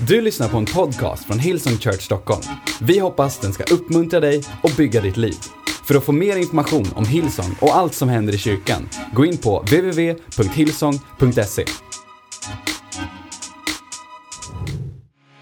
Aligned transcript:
Du 0.00 0.20
lyssnar 0.20 0.48
på 0.48 0.56
en 0.56 0.64
podcast 0.64 1.24
från 1.24 1.38
Hillsong 1.38 1.78
Church 1.78 2.02
Stockholm. 2.02 2.42
Vi 2.80 2.98
hoppas 2.98 3.38
den 3.38 3.52
ska 3.52 3.74
uppmuntra 3.74 4.20
dig 4.20 4.42
och 4.62 4.70
bygga 4.76 5.00
ditt 5.00 5.16
liv. 5.16 5.36
För 5.84 5.94
att 5.94 6.04
få 6.04 6.12
mer 6.12 6.36
information 6.36 6.86
om 6.94 7.06
Hillsong 7.06 7.56
och 7.60 7.76
allt 7.76 7.94
som 7.94 8.08
händer 8.08 8.34
i 8.34 8.38
kyrkan, 8.38 8.88
gå 9.14 9.24
in 9.24 9.36
på 9.36 9.60
www.hillsong.se. 9.60 11.64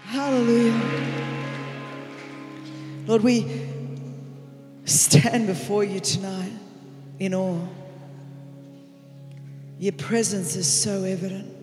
Halleluja 0.03 0.73
Lord, 3.07 3.21
we 3.21 3.45
stand 4.85 5.47
before 5.47 5.85
you 5.85 5.99
tonight 5.99 6.51
in 7.19 7.33
awe. 7.33 7.67
Your 9.79 9.93
presence 9.93 10.59
is 10.59 10.83
so 10.83 11.05
evident. 11.05 11.56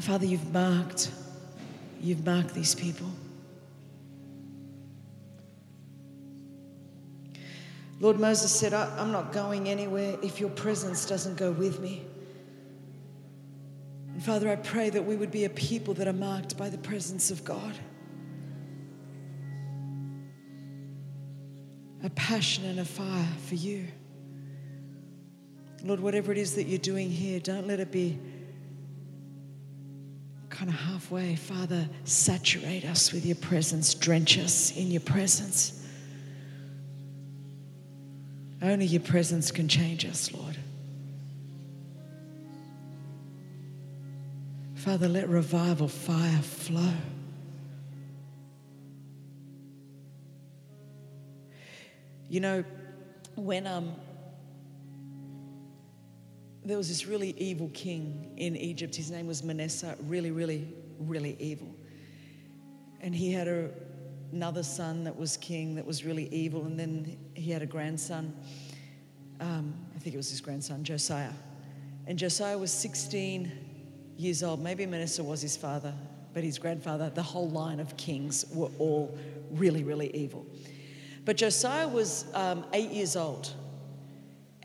Father, 0.00 0.26
you've 0.26 0.52
marked, 0.52 1.10
you've 2.00 2.24
marked 2.24 2.54
these 2.54 2.74
people. 2.74 3.08
Lord 7.98 8.20
Moses 8.20 8.52
said, 8.52 8.74
I'm 8.74 9.10
not 9.10 9.32
going 9.32 9.68
anywhere 9.68 10.18
if 10.22 10.38
your 10.38 10.50
presence 10.50 11.06
doesn't 11.06 11.38
go 11.38 11.50
with 11.50 11.80
me. 11.80 12.04
And 14.12 14.22
Father, 14.22 14.50
I 14.50 14.56
pray 14.56 14.90
that 14.90 15.04
we 15.04 15.16
would 15.16 15.30
be 15.30 15.44
a 15.44 15.50
people 15.50 15.94
that 15.94 16.06
are 16.06 16.12
marked 16.12 16.58
by 16.58 16.68
the 16.68 16.78
presence 16.78 17.30
of 17.30 17.42
God. 17.44 17.74
A 22.04 22.10
passion 22.10 22.66
and 22.66 22.80
a 22.80 22.84
fire 22.84 23.28
for 23.46 23.54
you. 23.54 23.86
Lord, 25.82 26.00
whatever 26.00 26.32
it 26.32 26.38
is 26.38 26.54
that 26.56 26.64
you're 26.64 26.78
doing 26.78 27.10
here, 27.10 27.40
don't 27.40 27.66
let 27.66 27.80
it 27.80 27.90
be 27.90 28.18
kind 30.56 30.70
of 30.70 30.76
halfway. 30.76 31.36
Father, 31.36 31.86
saturate 32.04 32.86
us 32.86 33.12
with 33.12 33.26
your 33.26 33.36
presence, 33.36 33.92
drench 33.92 34.38
us 34.38 34.74
in 34.74 34.90
your 34.90 35.02
presence. 35.02 35.84
Only 38.62 38.86
your 38.86 39.02
presence 39.02 39.50
can 39.50 39.68
change 39.68 40.06
us, 40.06 40.32
Lord. 40.32 40.56
Father, 44.76 45.08
let 45.08 45.28
revival 45.28 45.88
fire 45.88 46.40
flow. 46.40 46.92
You 52.30 52.40
know, 52.40 52.64
when 53.34 53.66
um, 53.66 53.94
there 56.66 56.76
was 56.76 56.88
this 56.88 57.06
really 57.06 57.34
evil 57.38 57.70
king 57.72 58.32
in 58.36 58.56
Egypt, 58.56 58.94
his 58.94 59.10
name 59.10 59.26
was 59.26 59.42
Manasseh, 59.42 59.96
really, 60.06 60.32
really, 60.32 60.66
really 60.98 61.36
evil. 61.38 61.72
And 63.00 63.14
he 63.14 63.30
had 63.30 63.46
a, 63.46 63.70
another 64.32 64.64
son 64.64 65.04
that 65.04 65.16
was 65.16 65.36
king 65.36 65.76
that 65.76 65.86
was 65.86 66.04
really 66.04 66.28
evil, 66.34 66.64
and 66.64 66.78
then 66.78 67.16
he 67.34 67.52
had 67.52 67.62
a 67.62 67.66
grandson. 67.66 68.34
Um, 69.40 69.74
I 69.94 69.98
think 70.00 70.14
it 70.14 70.16
was 70.16 70.30
his 70.30 70.40
grandson, 70.40 70.82
Josiah. 70.82 71.32
And 72.08 72.18
Josiah 72.18 72.58
was 72.58 72.72
16 72.72 73.52
years 74.16 74.42
old. 74.42 74.60
Maybe 74.60 74.86
Manasseh 74.86 75.22
was 75.22 75.40
his 75.40 75.56
father, 75.56 75.94
but 76.34 76.42
his 76.42 76.58
grandfather, 76.58 77.10
the 77.10 77.22
whole 77.22 77.48
line 77.50 77.78
of 77.78 77.96
kings 77.96 78.44
were 78.52 78.70
all 78.78 79.16
really, 79.52 79.84
really 79.84 80.14
evil. 80.16 80.44
But 81.24 81.36
Josiah 81.36 81.86
was 81.86 82.24
um, 82.34 82.64
eight 82.72 82.90
years 82.90 83.14
old. 83.14 83.52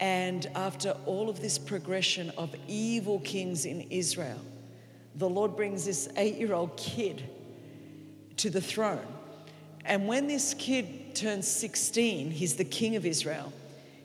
And 0.01 0.47
after 0.55 0.95
all 1.05 1.29
of 1.29 1.41
this 1.41 1.59
progression 1.59 2.31
of 2.31 2.53
evil 2.67 3.19
kings 3.19 3.65
in 3.65 3.81
Israel, 3.91 4.39
the 5.15 5.29
Lord 5.29 5.55
brings 5.55 5.85
this 5.85 6.09
eight 6.17 6.37
year 6.37 6.53
old 6.53 6.75
kid 6.75 7.23
to 8.37 8.49
the 8.49 8.59
throne. 8.59 9.05
And 9.85 10.07
when 10.07 10.27
this 10.27 10.55
kid 10.55 11.15
turns 11.15 11.47
16, 11.47 12.31
he's 12.31 12.55
the 12.55 12.63
king 12.65 12.95
of 12.95 13.05
Israel. 13.05 13.53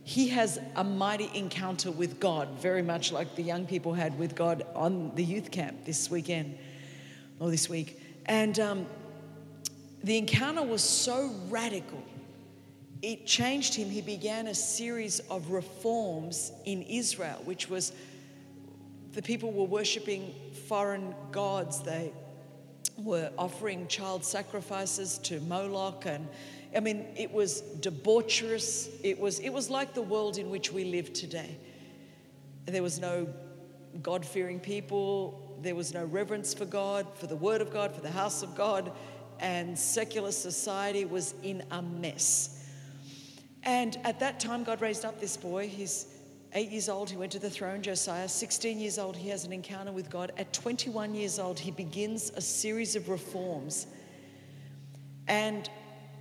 He 0.05 0.29
has 0.29 0.61
a 0.77 0.85
mighty 0.85 1.31
encounter 1.35 1.91
with 1.91 2.21
God, 2.21 2.49
very 2.61 2.83
much 2.83 3.11
like 3.11 3.35
the 3.35 3.43
young 3.43 3.67
people 3.67 3.95
had 3.95 4.19
with 4.19 4.35
God 4.35 4.65
on 4.75 5.15
the 5.15 5.25
youth 5.25 5.51
camp 5.51 5.85
this 5.85 6.11
weekend 6.11 6.59
or 7.41 7.51
this 7.51 7.69
week. 7.69 8.01
And 8.27 8.59
um, 8.61 8.87
the 10.05 10.19
encounter 10.19 10.63
was 10.63 10.83
so 10.83 11.33
radical 11.49 12.03
it 13.07 13.25
changed 13.25 13.73
him. 13.73 13.89
He 13.89 14.01
began 14.01 14.49
a 14.49 14.55
series 14.55 15.21
of 15.31 15.53
reforms 15.53 16.51
in 16.65 16.83
Israel, 16.83 17.41
which 17.45 17.71
was 17.71 17.93
the 19.13 19.23
people 19.23 19.53
were 19.53 19.63
worshiping 19.63 20.35
foreign 20.67 21.15
gods. 21.31 21.81
They 21.83 22.13
were 22.99 23.31
offering 23.39 23.87
child 23.87 24.25
sacrifices 24.25 25.19
to 25.19 25.39
Moloch 25.43 26.05
and 26.07 26.27
I 26.75 26.81
mean 26.81 27.07
it 27.17 27.33
was 27.33 27.63
debaucherous. 27.79 28.89
It 29.05 29.21
was 29.21 29.39
it 29.39 29.51
was 29.51 29.71
like 29.71 29.95
the 29.95 30.03
world 30.03 30.37
in 30.37 30.51
which 30.51 30.73
we 30.73 30.83
live 30.83 31.13
today. 31.13 31.57
There 32.65 32.83
was 32.83 32.99
no 32.99 33.29
God-fearing 34.03 34.59
people, 34.59 35.57
there 35.63 35.77
was 35.77 35.95
no 35.95 36.05
reverence 36.07 36.55
for 36.55 36.65
God, 36.65 37.07
for 37.15 37.29
the 37.29 37.37
word 37.37 37.61
of 37.61 37.73
God, 37.73 37.95
for 37.95 38.01
the 38.01 38.11
house 38.11 38.43
of 38.43 38.57
God, 38.57 38.91
and 39.39 39.79
secular 39.79 40.33
society 40.33 41.05
was 41.05 41.35
in 41.45 41.63
a 41.71 41.81
mess. 41.81 42.56
And 43.67 43.99
at 44.05 44.21
that 44.21 44.39
time, 44.39 44.63
God 44.63 44.81
raised 44.81 45.05
up 45.05 45.21
this 45.21 45.37
boy. 45.37 45.67
He's 45.67 46.07
eight 46.55 46.71
years 46.71 46.89
old. 46.89 47.11
He 47.11 47.17
went 47.17 47.33
to 47.33 47.41
the 47.41 47.51
throne, 47.51 47.83
Josiah. 47.83 48.29
16 48.29 48.79
years 48.79 48.97
old, 48.97 49.17
he 49.17 49.29
has 49.29 49.45
an 49.45 49.53
encounter 49.53 49.91
with 49.91 50.09
God. 50.09 50.33
At 50.39 50.53
21 50.53 51.17
years 51.17 51.41
old, 51.41 51.59
he 51.59 51.73
begins 51.73 52.31
a 52.37 52.41
series 52.41 52.95
of 52.95 53.09
reforms. 53.09 53.89
And 55.27 55.69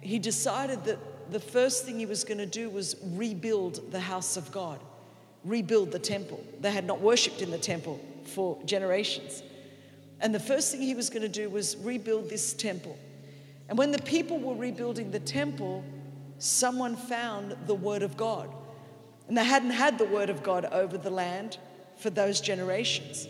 he 0.01 0.17
decided 0.17 0.83
that 0.85 1.31
the 1.31 1.39
first 1.39 1.85
thing 1.85 1.99
he 1.99 2.07
was 2.07 2.23
going 2.23 2.39
to 2.39 2.47
do 2.47 2.67
was 2.67 2.95
rebuild 3.03 3.91
the 3.91 3.99
house 3.99 4.37
of 4.37 4.51
God, 4.51 4.79
rebuild 5.43 5.91
the 5.91 5.99
temple. 5.99 6.43
They 6.61 6.71
had 6.71 6.85
not 6.85 6.99
worshipped 6.99 7.43
in 7.43 7.51
the 7.51 7.59
temple 7.59 7.99
for 8.23 8.57
generations. 8.65 9.43
And 10.19 10.33
the 10.33 10.39
first 10.39 10.71
thing 10.71 10.81
he 10.81 10.95
was 10.95 11.11
going 11.11 11.21
to 11.21 11.29
do 11.29 11.51
was 11.51 11.77
rebuild 11.77 12.27
this 12.27 12.53
temple. 12.53 12.97
And 13.69 13.77
when 13.77 13.91
the 13.91 13.99
people 13.99 14.39
were 14.39 14.55
rebuilding 14.55 15.11
the 15.11 15.19
temple, 15.19 15.83
someone 16.39 16.95
found 16.95 17.55
the 17.65 17.75
Word 17.75 18.03
of 18.03 18.17
God. 18.17 18.49
And 19.27 19.37
they 19.37 19.43
hadn't 19.43 19.71
had 19.71 19.97
the 19.97 20.05
Word 20.05 20.29
of 20.29 20.43
God 20.43 20.65
over 20.65 20.97
the 20.97 21.09
land 21.09 21.57
for 21.97 22.09
those 22.09 22.41
generations. 22.41 23.27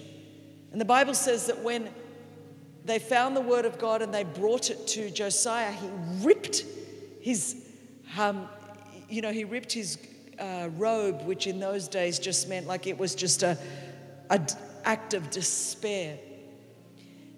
And 0.72 0.82
the 0.82 0.86
Bible 0.86 1.14
says 1.14 1.48
that 1.48 1.64
when 1.64 1.90
they 2.84 3.00
found 3.00 3.36
the 3.36 3.42
Word 3.42 3.66
of 3.66 3.80
God 3.80 4.02
and 4.02 4.14
they 4.14 4.24
brought 4.24 4.70
it 4.70 4.88
to 4.88 5.10
Josiah, 5.10 5.72
he 5.72 5.88
ripped 6.22 6.66
his, 7.22 7.56
um, 8.18 8.48
you 9.10 9.22
know, 9.22 9.32
he 9.32 9.44
ripped 9.44 9.72
his 9.72 9.98
uh, 10.38 10.70
robe, 10.78 11.26
which 11.26 11.48
in 11.48 11.60
those 11.60 11.88
days 11.88 12.20
just 12.20 12.50
meant 12.50 12.68
like 12.68 12.88
it 12.88 12.98
was 12.98 13.16
just 13.16 13.44
a, 13.44 13.58
a 14.30 14.40
d- 14.40 14.54
act 14.84 15.14
of 15.14 15.30
despair. 15.30 16.18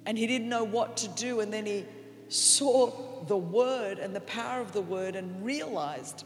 And 0.05 0.17
he 0.17 0.25
didn't 0.25 0.49
know 0.49 0.63
what 0.63 0.97
to 0.97 1.07
do. 1.09 1.41
And 1.41 1.53
then 1.53 1.65
he 1.65 1.85
saw 2.29 2.91
the 3.25 3.37
word 3.37 3.99
and 3.99 4.15
the 4.15 4.21
power 4.21 4.61
of 4.61 4.71
the 4.71 4.81
word 4.81 5.15
and 5.15 5.45
realized 5.45 6.23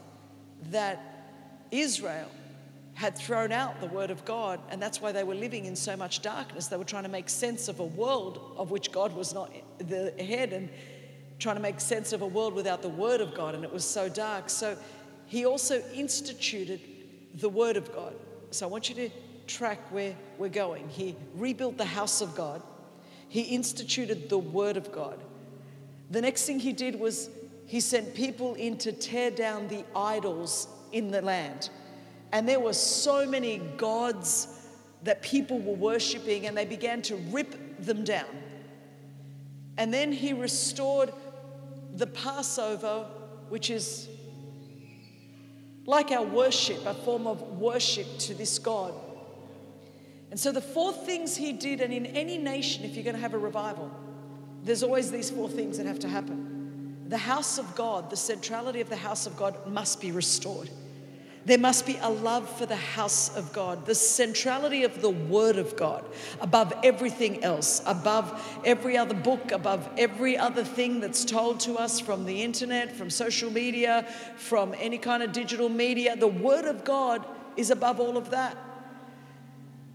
that 0.70 1.26
Israel 1.70 2.28
had 2.94 3.16
thrown 3.16 3.52
out 3.52 3.80
the 3.80 3.86
word 3.86 4.10
of 4.10 4.24
God, 4.24 4.60
and 4.70 4.80
that's 4.80 5.00
why 5.00 5.12
they 5.12 5.24
were 5.24 5.34
living 5.34 5.64
in 5.64 5.74
so 5.74 5.96
much 5.96 6.20
darkness. 6.20 6.66
They 6.66 6.76
were 6.76 6.84
trying 6.84 7.04
to 7.04 7.08
make 7.08 7.28
sense 7.28 7.68
of 7.68 7.80
a 7.80 7.84
world 7.84 8.54
of 8.56 8.70
which 8.70 8.92
God 8.92 9.14
was 9.14 9.32
not 9.32 9.50
the 9.78 10.12
head, 10.18 10.52
and 10.52 10.68
trying 11.38 11.56
to 11.56 11.62
make 11.62 11.80
sense 11.80 12.12
of 12.12 12.22
a 12.22 12.26
world 12.26 12.54
without 12.54 12.82
the 12.82 12.88
word 12.88 13.20
of 13.20 13.34
God, 13.34 13.54
and 13.54 13.64
it 13.64 13.72
was 13.72 13.84
so 13.84 14.08
dark. 14.08 14.50
So 14.50 14.76
he 15.26 15.46
also 15.46 15.82
instituted 15.94 16.80
the 17.34 17.48
word 17.48 17.76
of 17.76 17.92
God. 17.94 18.14
So 18.50 18.66
I 18.66 18.70
want 18.70 18.90
you 18.90 18.94
to 18.96 19.10
track 19.46 19.80
where 19.90 20.14
we're 20.38 20.50
going. 20.50 20.88
He 20.90 21.16
rebuilt 21.34 21.78
the 21.78 21.84
house 21.84 22.20
of 22.20 22.34
God, 22.34 22.62
he 23.28 23.40
instituted 23.42 24.28
the 24.28 24.38
word 24.38 24.76
of 24.76 24.92
God. 24.92 25.18
The 26.12 26.20
next 26.20 26.44
thing 26.44 26.60
he 26.60 26.74
did 26.74 27.00
was 27.00 27.30
he 27.66 27.80
sent 27.80 28.14
people 28.14 28.52
in 28.54 28.76
to 28.78 28.92
tear 28.92 29.30
down 29.30 29.66
the 29.68 29.82
idols 29.96 30.68
in 30.92 31.10
the 31.10 31.22
land. 31.22 31.70
And 32.32 32.46
there 32.46 32.60
were 32.60 32.74
so 32.74 33.26
many 33.26 33.58
gods 33.78 34.68
that 35.04 35.22
people 35.22 35.58
were 35.58 35.74
worshiping, 35.74 36.46
and 36.46 36.56
they 36.56 36.66
began 36.66 37.00
to 37.02 37.16
rip 37.16 37.82
them 37.82 38.04
down. 38.04 38.28
And 39.78 39.92
then 39.92 40.12
he 40.12 40.34
restored 40.34 41.14
the 41.94 42.06
Passover, 42.06 43.06
which 43.48 43.70
is 43.70 44.06
like 45.86 46.10
our 46.10 46.24
worship, 46.24 46.84
a 46.84 46.92
form 46.92 47.26
of 47.26 47.40
worship 47.58 48.06
to 48.18 48.34
this 48.34 48.58
God. 48.58 48.92
And 50.30 50.38
so, 50.38 50.52
the 50.52 50.60
four 50.60 50.92
things 50.92 51.36
he 51.36 51.54
did, 51.54 51.80
and 51.80 51.92
in 51.92 52.04
any 52.04 52.36
nation, 52.36 52.84
if 52.84 52.94
you're 52.96 53.04
going 53.04 53.16
to 53.16 53.22
have 53.22 53.34
a 53.34 53.38
revival, 53.38 53.90
there's 54.64 54.82
always 54.82 55.10
these 55.10 55.30
four 55.30 55.48
things 55.48 55.76
that 55.78 55.86
have 55.86 55.98
to 56.00 56.08
happen. 56.08 57.06
The 57.08 57.18
house 57.18 57.58
of 57.58 57.74
God, 57.74 58.10
the 58.10 58.16
centrality 58.16 58.80
of 58.80 58.88
the 58.88 58.96
house 58.96 59.26
of 59.26 59.36
God 59.36 59.54
must 59.66 60.00
be 60.00 60.12
restored. 60.12 60.70
There 61.44 61.58
must 61.58 61.86
be 61.86 61.98
a 62.00 62.08
love 62.08 62.48
for 62.56 62.66
the 62.66 62.76
house 62.76 63.36
of 63.36 63.52
God, 63.52 63.84
the 63.84 63.96
centrality 63.96 64.84
of 64.84 65.02
the 65.02 65.10
Word 65.10 65.58
of 65.58 65.76
God 65.76 66.04
above 66.40 66.72
everything 66.84 67.42
else, 67.42 67.82
above 67.84 68.60
every 68.64 68.96
other 68.96 69.14
book, 69.14 69.50
above 69.50 69.88
every 69.98 70.38
other 70.38 70.62
thing 70.62 71.00
that's 71.00 71.24
told 71.24 71.58
to 71.60 71.74
us 71.74 71.98
from 71.98 72.24
the 72.24 72.42
internet, 72.42 72.92
from 72.92 73.10
social 73.10 73.50
media, 73.50 74.06
from 74.36 74.72
any 74.78 74.98
kind 74.98 75.22
of 75.22 75.32
digital 75.32 75.68
media. 75.68 76.14
The 76.14 76.28
Word 76.28 76.64
of 76.64 76.84
God 76.84 77.26
is 77.56 77.70
above 77.70 77.98
all 77.98 78.16
of 78.16 78.30
that. 78.30 78.56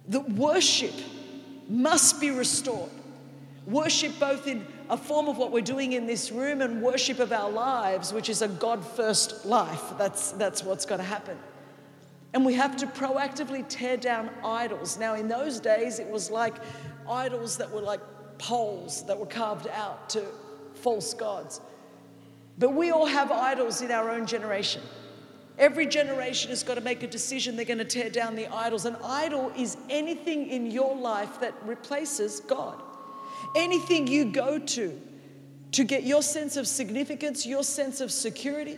The 0.09 0.19
worship 0.19 0.93
must 1.69 2.19
be 2.19 2.29
restored. 2.31 2.91
Worship 3.67 4.17
both 4.17 4.47
in 4.47 4.65
a 4.89 4.95
form 4.95 5.27
of 5.27 5.37
what 5.37 5.51
we're 5.51 5.59
doing 5.59 5.91
in 5.91 6.07
this 6.07 6.31
room 6.31 6.61
and 6.61 6.81
worship 6.81 7.19
of 7.19 7.33
our 7.33 7.49
lives, 7.49 8.13
which 8.13 8.29
is 8.29 8.41
a 8.41 8.47
God 8.47 8.83
first 8.83 9.45
life. 9.45 9.83
That's, 9.97 10.31
that's 10.31 10.63
what's 10.63 10.85
got 10.85 10.97
to 10.97 11.03
happen. 11.03 11.37
And 12.33 12.45
we 12.45 12.53
have 12.53 12.77
to 12.77 12.87
proactively 12.87 13.67
tear 13.67 13.97
down 13.97 14.29
idols. 14.41 14.97
Now, 14.97 15.15
in 15.15 15.27
those 15.27 15.59
days, 15.59 15.99
it 15.99 16.07
was 16.07 16.31
like 16.31 16.55
idols 17.09 17.57
that 17.57 17.69
were 17.69 17.81
like 17.81 17.99
poles 18.37 19.03
that 19.03 19.19
were 19.19 19.25
carved 19.25 19.67
out 19.67 20.09
to 20.11 20.23
false 20.75 21.13
gods. 21.13 21.59
But 22.57 22.73
we 22.73 22.91
all 22.91 23.05
have 23.05 23.33
idols 23.33 23.81
in 23.81 23.91
our 23.91 24.09
own 24.09 24.25
generation. 24.25 24.81
Every 25.57 25.87
generation 25.87 26.51
has 26.51 26.63
got 26.63 26.75
to 26.75 26.81
make 26.81 27.03
a 27.03 27.07
decision 27.07 27.57
they're 27.57 27.65
going 27.65 27.79
to 27.79 27.85
tear 27.85 28.09
down 28.09 28.35
the 28.35 28.47
idols. 28.47 28.85
An 28.85 28.95
idol 29.03 29.51
is 29.57 29.75
anything 29.89 30.47
in 30.47 30.71
your 30.71 30.95
life 30.95 31.41
that 31.41 31.53
replaces 31.65 32.39
God. 32.41 32.81
Anything 33.57 34.05
you 34.05 34.25
go 34.25 34.59
to 34.59 35.01
to 35.71 35.83
get 35.83 36.03
your 36.03 36.21
sense 36.21 36.57
of 36.57 36.67
significance, 36.67 37.43
your 37.43 37.63
sense 37.63 38.01
of 38.01 38.11
security, 38.11 38.77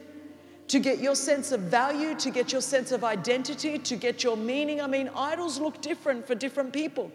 to 0.69 0.79
get 0.79 0.99
your 0.99 1.15
sense 1.15 1.51
of 1.51 1.59
value, 1.59 2.15
to 2.15 2.31
get 2.31 2.53
your 2.53 2.61
sense 2.61 2.93
of 2.93 3.03
identity, 3.03 3.77
to 3.77 3.97
get 3.97 4.23
your 4.23 4.37
meaning. 4.37 4.79
I 4.79 4.87
mean, 4.87 5.09
idols 5.13 5.59
look 5.59 5.81
different 5.81 6.25
for 6.25 6.33
different 6.33 6.71
people. 6.71 7.11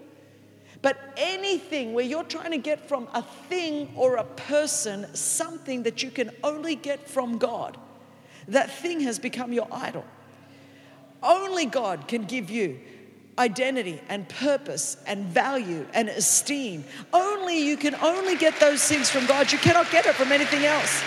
But 0.82 0.99
anything 1.16 1.94
where 1.94 2.05
you're 2.05 2.25
trying 2.25 2.50
to 2.50 2.58
get 2.58 2.87
from 2.87 3.08
a 3.14 3.22
thing 3.22 3.90
or 3.96 4.17
a 4.17 4.25
person 4.25 5.06
something 5.14 5.84
that 5.84 6.02
you 6.02 6.10
can 6.10 6.32
only 6.44 6.75
get 6.75 7.08
from 7.08 7.38
God, 7.38 7.78
that 8.49 8.70
thing 8.70 9.00
has 9.00 9.19
become 9.19 9.55
your 9.55 9.69
idol. 9.72 10.05
Only 11.22 11.64
God 11.64 12.08
can 12.08 12.25
give 12.25 12.50
you 12.50 12.78
identity 13.38 14.00
and 14.08 14.28
purpose 14.28 14.96
and 15.06 15.25
value 15.26 15.86
and 15.92 16.08
esteem. 16.08 16.84
Only 17.12 17.58
you 17.66 17.76
can 17.76 17.94
only 17.96 18.36
get 18.36 18.58
those 18.60 18.86
things 18.86 19.10
from 19.10 19.26
God. 19.26 19.50
You 19.50 19.58
cannot 19.58 19.90
get 19.90 20.06
it 20.06 20.14
from 20.14 20.32
anything 20.32 20.64
else. 20.64 21.02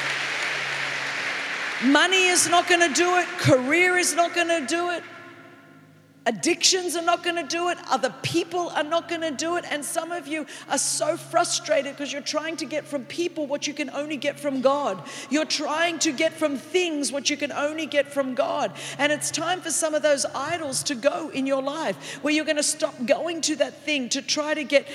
Money 1.84 2.26
is 2.26 2.50
not 2.50 2.68
going 2.68 2.82
to 2.82 2.94
do 2.94 3.18
it, 3.18 3.28
career 3.38 3.98
is 3.98 4.16
not 4.16 4.34
going 4.34 4.48
to 4.48 4.66
do 4.66 4.90
it. 4.90 5.04
Addictions 6.28 6.98
are 6.98 7.04
not 7.04 7.24
going 7.24 7.38
to 7.38 7.44
do 7.44 7.70
it. 7.70 7.78
Other 7.90 8.14
people 8.22 8.68
are 8.72 8.84
not 8.84 9.08
going 9.08 9.22
to 9.22 9.32
do 9.32 9.56
it. 9.56 9.64
And 9.72 9.84
some 9.84 10.12
of 10.12 10.28
you 10.28 10.46
are 10.70 10.78
so 10.78 11.16
frustrated 11.16 11.94
because 11.94 12.12
you're 12.12 12.22
trying 12.22 12.58
to 12.58 12.66
get 12.66 12.86
from 12.86 13.06
people 13.06 13.48
what 13.48 13.66
you 13.66 13.74
can 13.74 13.90
only 13.92 14.18
get 14.18 14.38
from 14.38 14.60
God. 14.60 15.02
You're 15.30 15.46
trying 15.46 16.00
to 16.00 16.12
get 16.12 16.34
from 16.34 16.58
things 16.58 17.14
what 17.14 17.30
you 17.30 17.38
can 17.38 17.54
only 17.54 17.86
get 17.86 18.12
from 18.12 18.36
God. 18.36 18.74
And 18.98 19.14
it's 19.14 19.32
time 19.32 19.62
for 19.62 19.72
some 19.72 19.96
of 19.96 20.02
those 20.02 20.26
idols 20.36 20.84
to 20.84 20.96
go 20.96 21.30
in 21.30 21.48
your 21.48 21.64
life 21.64 22.18
where 22.22 22.34
you're 22.34 22.44
going 22.44 22.58
to 22.58 22.64
stop 22.64 22.94
going 23.06 23.40
to 23.42 23.56
that 23.56 23.84
thing 23.84 24.10
to 24.10 24.22
try 24.22 24.54
to 24.54 24.66
get 24.66 24.86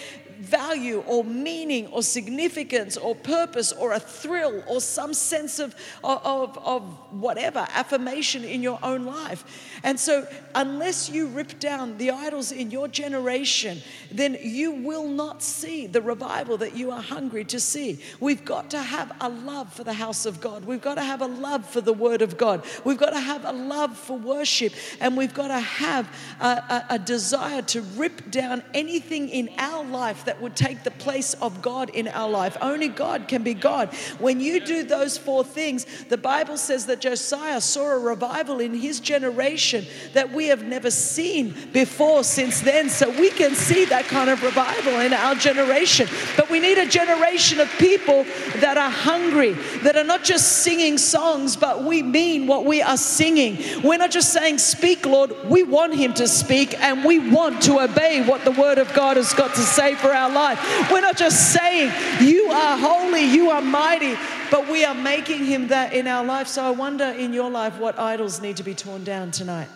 value 0.43 1.03
or 1.07 1.25
meaning 1.25 1.87
or 1.89 2.03
significance 2.03 2.97
or 2.97 3.15
purpose 3.15 3.73
or 3.73 3.93
a 3.93 4.01
thrill 4.01 4.63
or 4.67 4.81
some 4.81 5.15
sense 5.15 5.59
of, 5.59 5.75
of, 6.03 6.59
of 6.59 6.83
whatever, 7.13 7.67
affirmation 7.75 8.45
in 8.45 8.63
your 8.63 8.79
own 8.83 9.05
life. 9.05 9.45
And 9.85 9.99
so, 9.99 10.27
unless 10.55 11.09
you 11.09 11.29
rip 11.29 11.59
down 11.59 11.99
the 11.99 12.11
idols 12.11 12.53
in 12.53 12.71
your 12.71 12.89
generation, 12.89 13.81
then 14.11 14.37
you 14.43 14.73
will 14.73 15.09
not 15.09 15.43
see 15.43 15.87
the 15.87 16.03
revival 16.03 16.57
that 16.59 16.77
you 16.77 16.91
are 16.91 17.03
hungry 17.03 17.45
to 17.47 17.61
see. 17.61 18.01
We've 18.21 18.45
got 18.45 18.71
to 18.71 18.83
have 18.83 19.15
a 19.21 19.29
love 19.29 19.73
for 19.73 19.85
the 19.85 19.93
house 19.93 20.27
of 20.27 20.41
God. 20.41 20.65
We've 20.65 20.81
got 20.81 20.97
to 20.97 21.03
have 21.03 21.23
a 21.23 21.27
love 21.27 21.69
for 21.69 21.81
the 21.81 21.93
word 21.93 22.23
of 22.23 22.37
God. 22.37 22.65
We've 22.85 22.99
got 22.99 23.11
to 23.11 23.21
have 23.21 23.45
a 23.45 23.53
love 23.53 23.97
for 23.97 24.19
worship. 24.19 24.73
And 25.01 25.17
we've 25.17 25.35
got 25.35 25.49
to 25.49 25.61
have 25.61 26.09
a, 26.41 26.47
a, 26.47 26.87
a 26.91 26.99
desire 26.99 27.63
to 27.63 27.83
rip 27.83 28.31
down 28.31 28.63
anything 28.75 29.29
in 29.29 29.51
our 29.59 29.85
life 29.85 30.25
that 30.25 30.32
that 30.33 30.41
would 30.41 30.57
take 30.57 30.83
the 30.83 30.91
place 30.91 31.35
of 31.43 31.61
God 31.61 31.91
in 31.91 32.09
our 32.09 32.27
life. 32.27 32.57
Only 32.63 32.89
God 32.89 33.29
can 33.29 33.43
be 33.43 33.53
God. 33.53 33.93
When 34.19 34.41
you 34.41 34.65
do 34.65 34.83
those 34.83 35.19
four 35.19 35.45
things, 35.45 35.85
the 36.09 36.17
Bible 36.17 36.57
says 36.57 36.87
that 36.87 37.03
Josiah 37.03 37.61
saw 37.61 37.91
a 37.91 37.99
revival 37.99 38.59
in 38.59 38.73
his 38.73 38.99
generation 38.99 39.85
that 40.15 40.33
we 40.33 40.47
have 40.47 40.65
never 40.65 40.91
seen 40.91 41.55
before 41.75 42.25
since 42.25 42.63
then. 42.63 42.89
So 42.89 43.11
we 43.11 43.29
can 43.29 43.55
see 43.55 43.85
that 43.85 44.07
kind 44.07 44.31
of 44.31 44.43
revival 44.43 45.01
in 45.01 45.13
our 45.13 45.35
generation. 45.35 46.09
But 46.35 46.49
we 46.49 46.61
need 46.61 46.79
a 46.79 46.87
generation 46.87 47.61
of 47.61 47.69
people 47.73 48.25
that 48.61 48.79
are 48.79 48.91
hungry, 48.91 49.53
that 49.83 49.97
are 49.97 50.05
not 50.05 50.25
just 50.25 50.63
singing 50.63 50.97
songs, 50.97 51.57
but 51.57 51.85
we 51.85 52.03
mean 52.03 52.47
what 52.47 52.65
we 52.65 52.81
are 52.81 52.97
singing. 52.97 53.59
We're 53.83 53.99
not 53.99 54.11
just 54.11 54.33
saying, 54.33 54.57
Speak, 54.57 55.05
Lord. 55.05 55.35
We 55.45 55.63
want 55.63 55.95
Him 55.95 56.15
to 56.15 56.27
speak 56.27 56.73
and 56.81 57.05
we 57.05 57.19
want 57.19 57.61
to 57.65 57.81
obey 57.81 58.25
what 58.27 58.47
the 58.47 58.51
Word 58.51 58.79
of 58.79 58.91
God 58.95 59.19
has 59.19 59.35
got 59.35 59.55
to 59.57 59.61
say 59.61 59.95
for 59.95 60.11
our 60.11 60.22
our 60.23 60.31
life. 60.31 60.91
We're 60.91 61.01
not 61.01 61.17
just 61.17 61.53
saying, 61.53 61.93
You 62.21 62.47
are 62.47 62.79
holy, 62.79 63.25
you 63.25 63.51
are 63.51 63.61
mighty, 63.61 64.17
but 64.51 64.71
we 64.71 64.85
are 64.85 64.95
making 64.95 65.45
Him 65.45 65.69
that 65.69 65.93
in 65.93 66.07
our 66.07 66.25
life. 66.25 66.47
So 66.47 66.63
I 66.63 66.71
wonder 66.71 67.05
in 67.05 67.33
your 67.33 67.51
life 67.51 67.79
what 67.79 67.99
idols 67.99 68.41
need 68.41 68.57
to 68.59 68.63
be 68.63 68.75
torn 68.75 69.05
down 69.05 69.31
tonight. 69.31 69.69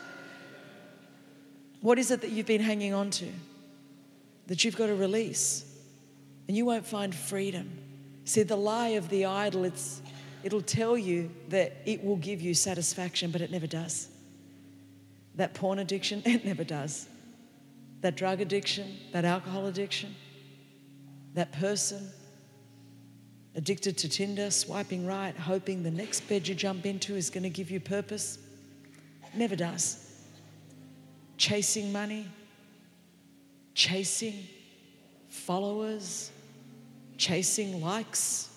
What 1.81 1.99
is 1.99 2.11
it 2.11 2.21
that 2.23 2.31
you've 2.31 2.47
been 2.47 2.63
hanging 2.63 2.95
on 2.95 3.11
to 3.11 3.27
that 4.47 4.65
you've 4.65 4.77
got 4.77 4.87
to 4.87 4.95
release? 4.95 5.65
And 6.49 6.57
you 6.57 6.65
won't 6.65 6.87
find 6.87 7.15
freedom. 7.15 7.71
See, 8.25 8.43
the 8.43 8.57
lie 8.57 8.89
of 8.91 9.09
the 9.09 9.25
idol, 9.25 9.65
it's, 9.65 10.01
it'll 10.45 10.63
tell 10.63 10.97
you 10.97 11.31
that 11.49 11.77
it 11.85 12.05
will 12.05 12.17
give 12.17 12.41
you 12.41 12.55
satisfaction, 12.55 13.31
but 13.31 13.41
it 13.41 13.51
never 13.51 13.67
does. 13.67 14.09
That 15.35 15.55
porn 15.55 15.79
addiction, 15.79 16.23
it 16.25 16.45
never 16.45 16.65
does. 16.65 17.09
That 18.01 18.17
drug 18.17 18.41
addiction, 18.41 18.97
that 19.13 19.25
alcohol 19.25 19.67
addiction, 19.67 20.15
that 21.37 21.53
person 21.53 22.11
addicted 23.55 23.99
to 23.99 24.09
Tinder, 24.09 24.51
swiping 24.51 25.07
right, 25.07 25.37
hoping 25.37 25.83
the 25.83 25.91
next 25.91 26.23
bed 26.29 26.49
you 26.49 26.55
jump 26.55 26.87
into 26.87 27.15
is 27.15 27.29
going 27.29 27.43
to 27.43 27.51
give 27.51 27.71
you 27.71 27.79
purpose. 27.79 28.39
Never 29.35 29.55
does. 29.55 30.03
Chasing 31.37 31.93
money, 31.93 32.27
chasing 33.75 34.47
followers, 35.29 36.31
chasing 37.19 37.83
likes. 37.83 38.49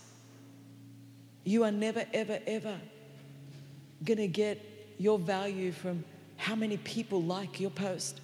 You 1.44 1.65
are 1.65 1.72
never, 1.72 2.06
ever, 2.13 2.39
ever 2.48 2.80
going 4.06 4.20
to 4.20 4.27
get 4.27 4.96
your 4.98 5.20
value 5.20 5.74
from 5.74 6.06
how 6.38 6.56
many 6.56 6.77
people 6.77 7.22
like 7.22 7.60
your 7.60 7.72
post. 7.72 8.22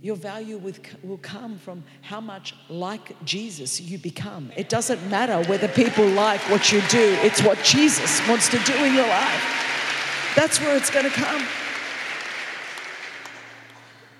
Your 0.00 0.14
value 0.14 0.58
will 1.02 1.18
come 1.18 1.58
from 1.58 1.82
how 2.02 2.20
much 2.20 2.54
like 2.68 3.22
Jesus 3.24 3.80
you 3.80 3.98
become. 3.98 4.52
It 4.56 4.68
doesn't 4.68 5.08
matter 5.10 5.42
whether 5.48 5.66
people 5.66 6.06
like 6.06 6.40
what 6.50 6.70
you 6.70 6.80
do, 6.82 7.18
it's 7.22 7.42
what 7.42 7.62
Jesus 7.64 8.26
wants 8.28 8.48
to 8.50 8.58
do 8.60 8.74
in 8.74 8.94
your 8.94 9.08
life. 9.08 10.34
That's 10.36 10.60
where 10.60 10.76
it's 10.76 10.90
going 10.90 11.04
to 11.04 11.10
come. 11.10 11.44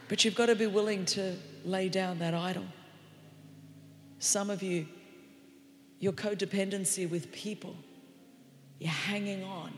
But 0.08 0.24
you've 0.24 0.34
got 0.34 0.46
to 0.46 0.56
be 0.56 0.66
willing 0.66 1.04
to 1.06 1.36
lay 1.64 1.88
down 1.88 2.18
that 2.18 2.34
idol. 2.34 2.64
Some 4.18 4.50
of 4.50 4.62
you, 4.62 4.86
your 6.00 6.12
codependency 6.12 7.08
with 7.08 7.30
people, 7.30 7.76
you're 8.80 8.90
hanging 8.90 9.44
on 9.44 9.72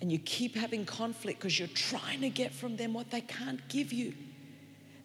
and 0.00 0.12
you 0.12 0.18
keep 0.18 0.54
having 0.54 0.84
conflict 0.84 1.40
because 1.40 1.58
you're 1.58 1.68
trying 1.68 2.20
to 2.20 2.28
get 2.28 2.52
from 2.52 2.76
them 2.76 2.92
what 2.92 3.10
they 3.10 3.22
can't 3.22 3.66
give 3.68 3.92
you. 3.92 4.12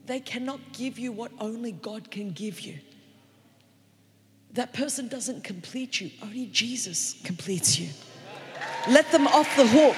They 0.09 0.19
cannot 0.19 0.59
give 0.73 0.97
you 0.97 1.11
what 1.11 1.31
only 1.39 1.71
God 1.71 2.09
can 2.09 2.31
give 2.31 2.61
you. 2.61 2.79
That 4.53 4.73
person 4.73 5.07
doesn't 5.07 5.43
complete 5.43 6.01
you, 6.01 6.09
only 6.23 6.47
Jesus 6.47 7.21
completes 7.23 7.77
you. 7.77 7.89
Let 8.89 9.11
them 9.11 9.27
off 9.27 9.55
the 9.55 9.67
hook. 9.67 9.95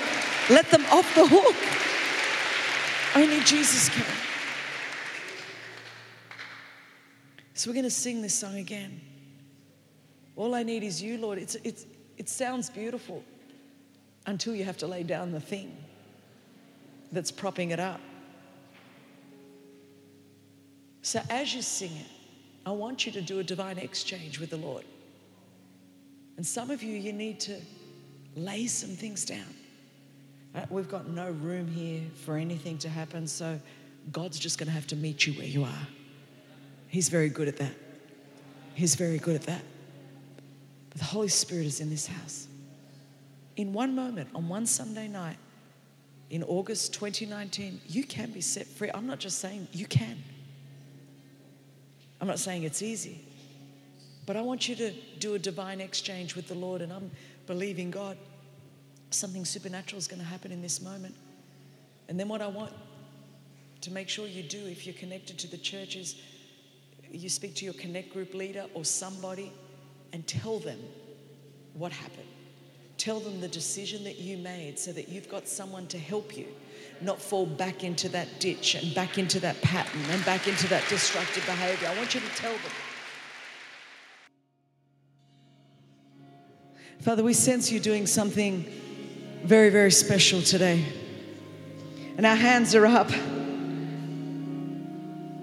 Let 0.50 0.70
them 0.70 0.84
off 0.92 1.16
the 1.16 1.26
hook. 1.26 1.56
Only 3.16 3.40
Jesus 3.46 3.88
can. 3.88 4.04
So 7.54 7.70
we're 7.70 7.76
going 7.76 7.86
to 7.86 7.90
sing 7.90 8.22
this 8.22 8.36
song 8.36 8.58
again. 8.58 9.00
All 10.36 10.54
I 10.54 10.64
need 10.64 10.84
is 10.84 11.02
you, 11.02 11.20
Lord. 11.20 11.38
It's, 11.38 11.56
it's, 11.64 11.86
it 12.18 12.28
sounds 12.28 12.70
beautiful 12.70 13.24
until 14.26 14.56
you 14.56 14.66
have 14.66 14.78
to 14.80 14.88
lay 14.88 15.04
down 15.04 15.32
the 15.32 15.40
thing 15.40 15.74
that's 17.14 17.32
propping 17.32 17.72
it 17.72 17.80
up. 17.80 18.02
So 21.02 21.22
as 21.30 21.54
you 21.54 21.62
sing 21.62 21.92
it, 21.92 22.08
I 22.66 22.72
want 22.72 23.06
you 23.06 23.12
to 23.14 23.22
do 23.22 23.40
a 23.40 23.44
divine 23.44 23.78
exchange 23.78 24.40
with 24.40 24.52
the 24.52 24.58
Lord. 24.58 24.84
And 26.38 26.46
some 26.46 26.70
of 26.70 26.84
you, 26.84 26.98
you 26.98 27.12
need 27.14 27.40
to 27.42 27.60
lay 28.36 28.68
some 28.68 28.92
things 28.92 29.26
down. 29.26 29.54
Uh, 30.54 30.66
We've 30.70 30.90
got 30.90 31.08
no 31.08 31.32
room 31.32 31.68
here 31.68 32.02
for 32.26 32.38
anything 32.38 32.78
to 32.80 32.90
happen, 32.90 33.28
so 33.28 33.60
God's 34.12 34.40
just 34.40 34.58
going 34.58 34.68
to 34.68 34.74
have 34.74 34.88
to 34.88 34.96
meet 34.96 35.26
you 35.26 35.34
where 35.34 35.48
you 35.48 35.64
are. 35.64 35.88
He's 36.88 37.10
very 37.10 37.30
good 37.30 37.48
at 37.48 37.58
that. 37.58 37.74
He's 38.74 38.96
very 38.96 39.18
good 39.18 39.36
at 39.36 39.44
that. 39.44 39.62
But 40.90 40.98
the 41.00 41.06
Holy 41.06 41.30
Spirit 41.30 41.66
is 41.66 41.80
in 41.80 41.90
this 41.90 42.08
house. 42.08 42.48
In 43.56 43.74
one 43.74 43.96
moment, 43.96 44.30
on 44.36 44.48
one 44.50 44.66
Sunday 44.66 45.08
night, 45.08 45.38
in 46.30 46.44
August 46.44 46.94
2019, 46.94 47.82
you 47.88 48.04
can 48.04 48.32
be 48.32 48.42
set 48.42 48.66
free. 48.66 48.90
I'm 48.94 49.08
not 49.08 49.20
just 49.20 49.40
saying 49.40 49.68
you 49.74 49.86
can. 49.86 50.18
I'm 52.22 52.28
not 52.28 52.40
saying 52.40 52.64
it's 52.64 52.82
easy. 52.82 53.20
But 54.28 54.38
I 54.38 54.42
want 54.42 54.70
you 54.70 54.76
to 54.76 54.92
do 55.20 55.34
a 55.34 55.40
divine 55.40 55.82
exchange 55.82 56.36
with 56.36 56.48
the 56.48 56.56
Lord, 56.56 56.82
and 56.82 56.94
I'm 56.94 57.10
believing 57.48 57.90
God 57.90 58.18
something 59.10 59.44
supernatural 59.44 59.98
is 59.98 60.08
going 60.08 60.22
to 60.22 60.26
happen 60.26 60.52
in 60.52 60.62
this 60.62 60.82
moment. 60.82 61.16
And 62.08 62.20
then 62.20 62.28
what 62.28 62.42
I 62.42 62.48
want 62.48 62.72
to 63.82 63.92
make 63.92 64.08
sure 64.08 64.28
you 64.28 64.44
do 64.44 64.66
if 64.68 64.86
you're 64.86 64.96
connected 64.96 65.38
to 65.40 65.48
the 65.48 65.58
church 65.58 65.96
is 65.96 66.16
you 67.12 67.30
speak 67.30 67.56
to 67.56 67.66
your 67.66 67.74
connect 67.74 68.14
group 68.14 68.34
leader 68.34 68.66
or 68.74 68.86
somebody 68.86 69.52
and 70.14 70.26
tell 70.28 70.60
them 70.60 70.80
what 71.74 71.92
happened. 71.92 72.28
Tell 72.98 73.20
them 73.20 73.42
the 73.42 73.48
decision 73.48 74.04
that 74.04 74.20
you 74.20 74.38
made 74.38 74.78
so 74.78 74.92
that 74.92 75.10
you've 75.10 75.30
got 75.30 75.48
someone 75.48 75.88
to 75.88 75.98
help 75.98 76.38
you 76.38 76.48
not 77.04 77.22
fall 77.22 77.46
back 77.46 77.84
into 77.84 78.10
that 78.10 78.40
ditch 78.40 78.76
and 78.76 78.94
back 78.94 79.18
into 79.18 79.40
that 79.40 79.62
pattern 79.62 80.02
and 80.10 80.24
back 80.26 80.48
into 80.48 80.68
that 80.70 80.88
destructive 80.90 81.46
behavior. 81.46 81.88
I 81.88 81.98
want 81.98 82.14
you 82.14 82.22
to 82.22 82.36
tell 82.36 82.52
them. 82.52 82.72
Father, 87.00 87.24
we 87.24 87.34
sense 87.34 87.72
you 87.72 87.80
doing 87.80 88.06
something 88.06 88.66
very, 89.44 89.70
very 89.70 89.92
special 89.92 90.42
today. 90.42 90.86
And 92.18 92.26
our 92.26 92.36
hands 92.36 92.76
are 92.76 92.86
up. 92.86 93.12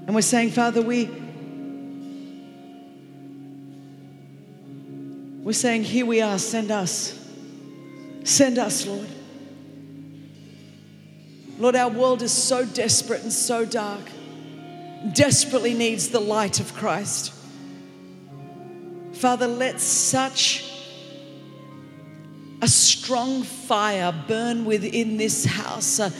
And 0.06 0.14
we're 0.14 0.22
saying, 0.22 0.50
Father, 0.50 0.80
we 0.80 1.10
we're 5.42 5.52
saying, 5.54 5.82
here 5.82 6.04
we 6.04 6.20
are, 6.20 6.38
send 6.38 6.70
us. 6.70 7.18
Send 8.22 8.58
us, 8.58 8.86
Lord. 8.86 9.08
Lord, 11.58 11.74
our 11.74 11.90
world 11.90 12.22
is 12.22 12.32
so 12.32 12.64
desperate 12.64 13.22
and 13.22 13.32
so 13.32 13.64
dark, 13.64 14.02
desperately 15.12 15.74
needs 15.74 16.08
the 16.08 16.20
light 16.20 16.60
of 16.60 16.72
Christ. 16.74 17.32
Father, 19.14 19.48
let 19.48 19.80
such 19.80 20.64
a 22.62 22.68
strong 22.68 23.42
fire 23.42 24.14
burn 24.28 24.64
within 24.64 25.16
this 25.16 25.44
house. 25.44 25.98
A, 25.98 26.12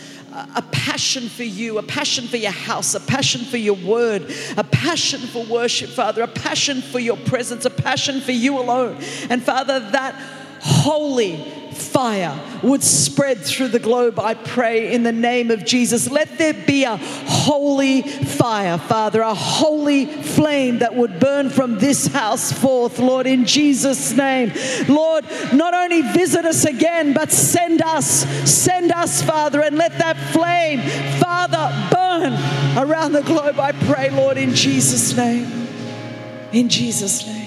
a 0.56 0.62
passion 0.72 1.28
for 1.28 1.44
you, 1.44 1.78
a 1.78 1.82
passion 1.82 2.26
for 2.26 2.36
your 2.36 2.50
house, 2.50 2.94
a 2.94 3.00
passion 3.00 3.42
for 3.42 3.56
your 3.56 3.76
word, 3.76 4.32
a 4.56 4.64
passion 4.64 5.20
for 5.20 5.44
worship, 5.44 5.90
Father, 5.90 6.22
a 6.22 6.28
passion 6.28 6.82
for 6.82 6.98
your 6.98 7.16
presence, 7.16 7.64
a 7.64 7.70
passion 7.70 8.20
for 8.20 8.32
you 8.32 8.58
alone. 8.58 8.96
And 9.30 9.42
Father, 9.42 9.78
that 9.78 10.14
holy 10.60 11.36
fire 11.78 12.38
would 12.62 12.82
spread 12.82 13.38
through 13.38 13.68
the 13.68 13.78
globe, 13.78 14.18
I 14.18 14.34
pray, 14.34 14.92
in 14.92 15.02
the 15.02 15.12
name 15.12 15.50
of 15.50 15.64
Jesus. 15.64 16.10
Let 16.10 16.38
there 16.38 16.54
be 16.54 16.84
a 16.84 16.96
holy 16.96 18.02
fire, 18.02 18.78
Father, 18.78 19.22
a 19.22 19.34
holy 19.34 20.06
flame 20.06 20.80
that 20.80 20.94
would 20.94 21.20
burn 21.20 21.50
from 21.50 21.78
this 21.78 22.06
house 22.08 22.52
forth, 22.52 22.98
Lord, 22.98 23.26
in 23.26 23.44
Jesus' 23.44 24.12
name. 24.12 24.52
Lord, 24.88 25.24
not 25.52 25.74
only 25.74 26.02
visit 26.02 26.44
us 26.44 26.64
again, 26.64 27.12
but 27.12 27.30
send 27.30 27.82
us, 27.82 28.06
send 28.50 28.92
us, 28.92 29.22
Father, 29.22 29.62
and 29.62 29.76
let 29.76 29.96
that 29.98 30.16
flame, 30.32 30.80
Father, 31.20 31.68
burn 31.90 32.32
around 32.76 33.12
the 33.12 33.22
globe, 33.22 33.58
I 33.58 33.72
pray, 33.72 34.10
Lord, 34.10 34.36
in 34.36 34.54
Jesus' 34.54 35.16
name. 35.16 35.68
In 36.52 36.68
Jesus' 36.68 37.26
name. 37.26 37.37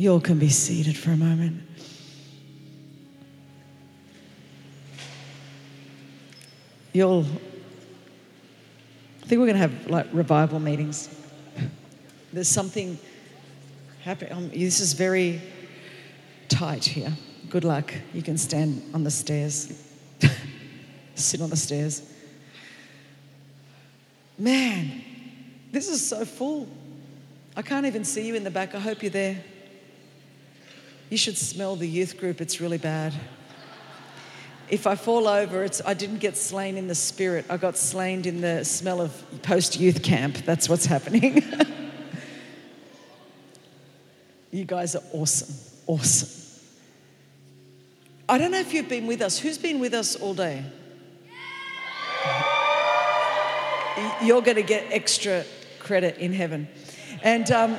You 0.00 0.12
all 0.12 0.20
can 0.20 0.38
be 0.38 0.48
seated 0.48 0.96
for 0.96 1.10
a 1.10 1.16
moment. 1.18 1.60
You'll, 6.94 7.26
I 9.22 9.26
think 9.26 9.40
we're 9.40 9.46
going 9.46 9.56
to 9.56 9.58
have 9.58 9.88
like 9.88 10.06
revival 10.14 10.58
meetings. 10.58 11.14
There's 12.32 12.48
something 12.48 12.98
happening. 14.02 14.32
Um, 14.32 14.48
this 14.48 14.80
is 14.80 14.94
very 14.94 15.38
tight 16.48 16.86
here. 16.86 17.12
Good 17.50 17.64
luck. 17.64 17.92
You 18.14 18.22
can 18.22 18.38
stand 18.38 18.82
on 18.94 19.04
the 19.04 19.10
stairs, 19.10 19.86
sit 21.14 21.42
on 21.42 21.50
the 21.50 21.58
stairs. 21.58 22.10
Man, 24.38 25.02
this 25.70 25.90
is 25.90 26.08
so 26.08 26.24
full. 26.24 26.68
I 27.54 27.60
can't 27.60 27.84
even 27.84 28.02
see 28.02 28.26
you 28.26 28.34
in 28.34 28.44
the 28.44 28.50
back. 28.50 28.74
I 28.74 28.78
hope 28.78 29.02
you're 29.02 29.10
there. 29.10 29.44
You 31.10 31.16
should 31.16 31.36
smell 31.36 31.74
the 31.74 31.88
youth 31.88 32.18
group, 32.18 32.40
it's 32.40 32.60
really 32.60 32.78
bad. 32.78 33.12
If 34.68 34.86
I 34.86 34.94
fall 34.94 35.26
over, 35.26 35.64
it's 35.64 35.82
I 35.84 35.94
didn't 35.94 36.18
get 36.18 36.36
slain 36.36 36.76
in 36.76 36.86
the 36.86 36.94
spirit. 36.94 37.44
I 37.50 37.56
got 37.56 37.76
slain 37.76 38.24
in 38.24 38.40
the 38.40 38.64
smell 38.64 39.00
of 39.00 39.42
post 39.42 39.80
youth 39.80 40.04
camp. 40.04 40.36
That's 40.44 40.68
what's 40.68 40.86
happening. 40.86 41.42
you 44.52 44.64
guys 44.64 44.94
are 44.94 45.02
awesome. 45.12 45.52
Awesome. 45.88 46.28
I 48.28 48.38
don't 48.38 48.52
know 48.52 48.60
if 48.60 48.72
you've 48.72 48.88
been 48.88 49.08
with 49.08 49.22
us. 49.22 49.36
Who's 49.36 49.58
been 49.58 49.80
with 49.80 49.92
us 49.92 50.14
all 50.14 50.34
day? 50.34 50.64
You're 54.22 54.42
going 54.42 54.56
to 54.56 54.62
get 54.62 54.84
extra 54.92 55.44
credit 55.80 56.18
in 56.18 56.32
heaven. 56.32 56.68
And 57.24 57.50
um, 57.50 57.76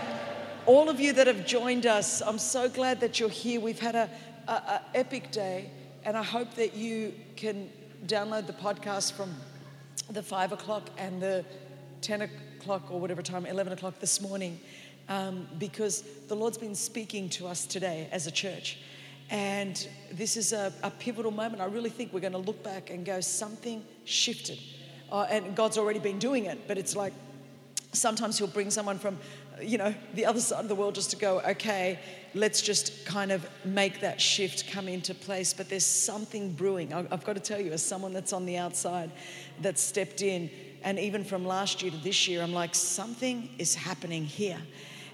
all 0.65 0.89
of 0.89 0.99
you 0.99 1.13
that 1.13 1.27
have 1.27 1.45
joined 1.45 1.85
us, 1.85 2.21
I'm 2.21 2.37
so 2.37 2.69
glad 2.69 2.99
that 2.99 3.19
you're 3.19 3.29
here. 3.29 3.59
We've 3.59 3.79
had 3.79 3.95
a, 3.95 4.09
a, 4.47 4.51
a 4.51 4.81
epic 4.93 5.31
day, 5.31 5.69
and 6.03 6.15
I 6.15 6.23
hope 6.23 6.53
that 6.55 6.75
you 6.75 7.13
can 7.35 7.69
download 8.05 8.47
the 8.47 8.53
podcast 8.53 9.13
from 9.13 9.33
the 10.11 10.21
five 10.21 10.51
o'clock 10.51 10.89
and 10.97 11.21
the 11.21 11.45
10 12.01 12.21
o'clock 12.21 12.91
or 12.91 12.99
whatever 12.99 13.21
time, 13.21 13.45
11 13.45 13.73
o'clock 13.73 13.99
this 13.99 14.21
morning, 14.21 14.59
um, 15.09 15.47
because 15.57 16.03
the 16.27 16.35
Lord's 16.35 16.57
been 16.57 16.75
speaking 16.75 17.29
to 17.29 17.47
us 17.47 17.65
today 17.65 18.07
as 18.11 18.27
a 18.27 18.31
church. 18.31 18.77
And 19.29 19.87
this 20.11 20.35
is 20.35 20.51
a, 20.51 20.73
a 20.83 20.91
pivotal 20.91 21.31
moment. 21.31 21.61
I 21.61 21.65
really 21.65 21.89
think 21.89 22.11
we're 22.11 22.19
going 22.19 22.33
to 22.33 22.37
look 22.37 22.61
back 22.63 22.89
and 22.89 23.05
go, 23.05 23.21
something 23.21 23.83
shifted. 24.03 24.59
Uh, 25.11 25.27
and 25.29 25.55
God's 25.55 25.77
already 25.77 25.99
been 25.99 26.19
doing 26.19 26.45
it, 26.45 26.67
but 26.67 26.77
it's 26.77 26.95
like 26.95 27.13
sometimes 27.93 28.37
He'll 28.37 28.47
bring 28.47 28.69
someone 28.71 28.99
from 28.99 29.17
you 29.61 29.77
know, 29.77 29.93
the 30.13 30.25
other 30.25 30.39
side 30.39 30.59
of 30.59 30.69
the 30.69 30.75
world 30.75 30.95
just 30.95 31.11
to 31.11 31.15
go, 31.15 31.39
okay, 31.41 31.99
let's 32.33 32.61
just 32.61 33.05
kind 33.05 33.31
of 33.31 33.47
make 33.65 34.01
that 34.01 34.19
shift 34.19 34.69
come 34.69 34.87
into 34.87 35.13
place. 35.13 35.53
But 35.53 35.69
there's 35.69 35.85
something 35.85 36.53
brewing. 36.53 36.93
I've 36.93 37.23
got 37.23 37.33
to 37.33 37.41
tell 37.41 37.59
you, 37.59 37.71
as 37.71 37.83
someone 37.83 38.13
that's 38.13 38.33
on 38.33 38.45
the 38.45 38.57
outside 38.57 39.11
that 39.61 39.77
stepped 39.77 40.21
in, 40.21 40.49
and 40.83 40.97
even 40.97 41.23
from 41.23 41.45
last 41.45 41.81
year 41.81 41.91
to 41.91 41.97
this 41.97 42.27
year, 42.27 42.41
I'm 42.41 42.53
like, 42.53 42.73
something 42.73 43.49
is 43.57 43.75
happening 43.75 44.25
here. 44.25 44.59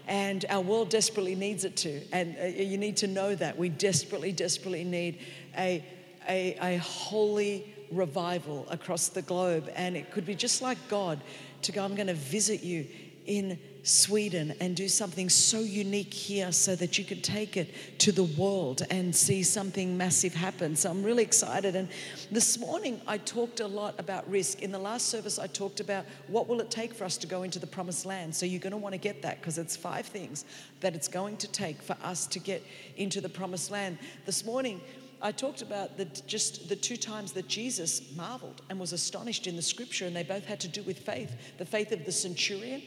And 0.08 0.46
our 0.50 0.62
world 0.62 0.90
desperately 0.90 1.36
needs 1.36 1.66
it 1.66 1.76
to. 1.78 2.02
And 2.14 2.38
uh, 2.42 2.46
you 2.46 2.78
need 2.78 2.98
to 2.98 3.08
know 3.08 3.36
that. 3.36 3.58
We 3.58 3.70
desperately, 3.70 4.32
desperately 4.32 4.86
need 4.86 5.20
a, 5.58 5.84
a, 6.30 6.58
a 6.62 6.78
holy 6.78 7.74
revival 7.92 8.66
across 8.70 9.10
the 9.10 9.22
globe. 9.22 9.70
And 9.76 9.98
it 9.98 10.12
could 10.12 10.26
be 10.26 10.36
just 10.36 10.62
like 10.62 10.78
God 10.88 11.20
to 11.64 11.72
go, 11.74 11.84
I'm 11.84 11.96
going 11.96 12.08
to 12.08 12.14
visit 12.14 12.64
you 12.64 12.88
in 13.26 13.60
Sweden 13.88 14.54
and 14.60 14.76
do 14.76 14.90
something 14.90 15.30
so 15.30 15.62
unique 15.62 16.14
here 16.14 16.52
so 16.52 16.76
that 16.76 16.98
you 16.98 17.06
can 17.06 17.22
take 17.22 17.56
it 17.56 17.74
to 18.00 18.12
the 18.12 18.26
world 18.26 18.82
and 18.90 19.16
see 19.16 19.44
something 19.44 19.98
massive 19.98 20.34
happen. 20.34 20.76
So 20.76 20.90
I'm 20.90 21.04
really 21.04 21.24
excited. 21.24 21.76
And 21.78 21.88
this 22.30 22.60
morning 22.60 23.00
I 23.08 23.18
talked 23.18 23.62
a 23.62 23.68
lot 23.68 23.96
about 23.98 24.30
risk. 24.30 24.62
In 24.62 24.74
the 24.74 24.80
last 24.80 25.08
service, 25.08 25.40
I 25.40 25.48
talked 25.48 25.80
about 25.80 26.06
what 26.28 26.50
will 26.50 26.60
it 26.60 26.70
take 26.70 26.94
for 26.94 27.06
us 27.06 27.16
to 27.18 27.28
go 27.28 27.44
into 27.44 27.60
the 27.60 27.68
promised 27.68 28.06
land. 28.06 28.36
So 28.36 28.46
you're 28.46 28.60
going 28.60 28.72
to 28.72 28.78
want 28.78 28.92
to 28.92 29.00
get 29.00 29.22
that 29.22 29.40
because 29.40 29.58
it's 29.58 29.78
five 29.78 30.06
things 30.06 30.44
that 30.82 30.94
it's 30.94 31.08
going 31.08 31.38
to 31.38 31.48
take 31.48 31.82
for 31.82 31.96
us 32.04 32.28
to 32.28 32.40
get 32.40 32.64
into 32.98 33.22
the 33.22 33.30
promised 33.30 33.72
land. 33.72 34.00
This 34.26 34.46
morning, 34.46 34.82
I 35.22 35.32
talked 35.32 35.62
about 35.62 35.98
the, 35.98 36.06
just 36.28 36.68
the 36.68 36.76
two 36.76 36.98
times 36.98 37.32
that 37.32 37.48
Jesus 37.48 38.14
marveled 38.18 38.62
and 38.70 38.80
was 38.80 38.92
astonished 38.92 39.48
in 39.48 39.56
the 39.56 39.62
scripture, 39.62 40.06
and 40.06 40.16
they 40.16 40.24
both 40.24 40.46
had 40.46 40.60
to 40.60 40.68
do 40.68 40.84
with 40.84 41.00
faith 41.00 41.36
the 41.58 41.66
faith 41.66 41.94
of 41.94 42.06
the 42.06 42.12
centurion 42.12 42.84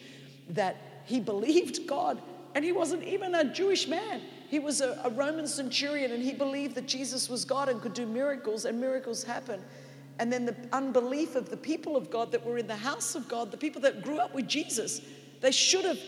that 0.50 0.76
he 1.04 1.20
believed 1.20 1.86
God. 1.86 2.20
And 2.54 2.64
he 2.64 2.72
wasn't 2.72 3.04
even 3.04 3.34
a 3.34 3.44
Jewish 3.44 3.86
man. 3.86 4.22
He 4.48 4.58
was 4.58 4.80
a, 4.80 5.00
a, 5.04 5.10
Roman 5.10 5.46
centurion 5.46 6.10
and 6.10 6.22
he 6.22 6.32
believed 6.32 6.74
that 6.74 6.86
Jesus 6.86 7.28
was 7.28 7.44
God 7.44 7.68
and 7.68 7.80
could 7.80 7.94
do 7.94 8.06
miracles, 8.06 8.64
and 8.64 8.80
miracles 8.80 9.22
happen. 9.22 9.62
And 10.18 10.32
then 10.32 10.44
the 10.44 10.56
unbelief 10.72 11.36
of 11.36 11.48
the 11.48 11.56
people 11.56 11.96
of 11.96 12.10
God 12.10 12.32
that 12.32 12.44
were 12.44 12.58
in 12.58 12.66
the 12.66 12.76
house 12.76 13.14
of 13.14 13.28
God, 13.28 13.50
the 13.50 13.56
people 13.56 13.80
that 13.82 14.02
grew 14.02 14.18
up 14.18 14.34
with 14.34 14.48
Jesus, 14.48 15.00
they 15.40 15.52
should 15.52 15.84
have 15.84 16.00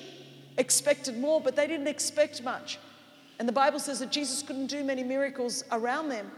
expected 0.58 1.16
more, 1.16 1.40
but 1.40 1.54
they 1.54 1.66
didn't 1.66 1.86
expect 1.86 2.42
much. 2.42 2.78
And 3.38 3.48
the 3.48 3.52
Bible 3.52 3.78
says 3.78 4.00
that 4.00 4.10
Jesus 4.10 4.42
couldn't 4.42 4.66
do 4.66 4.84
many 4.84 5.04
miracles 5.04 5.64
around 5.70 6.08
them 6.08 6.30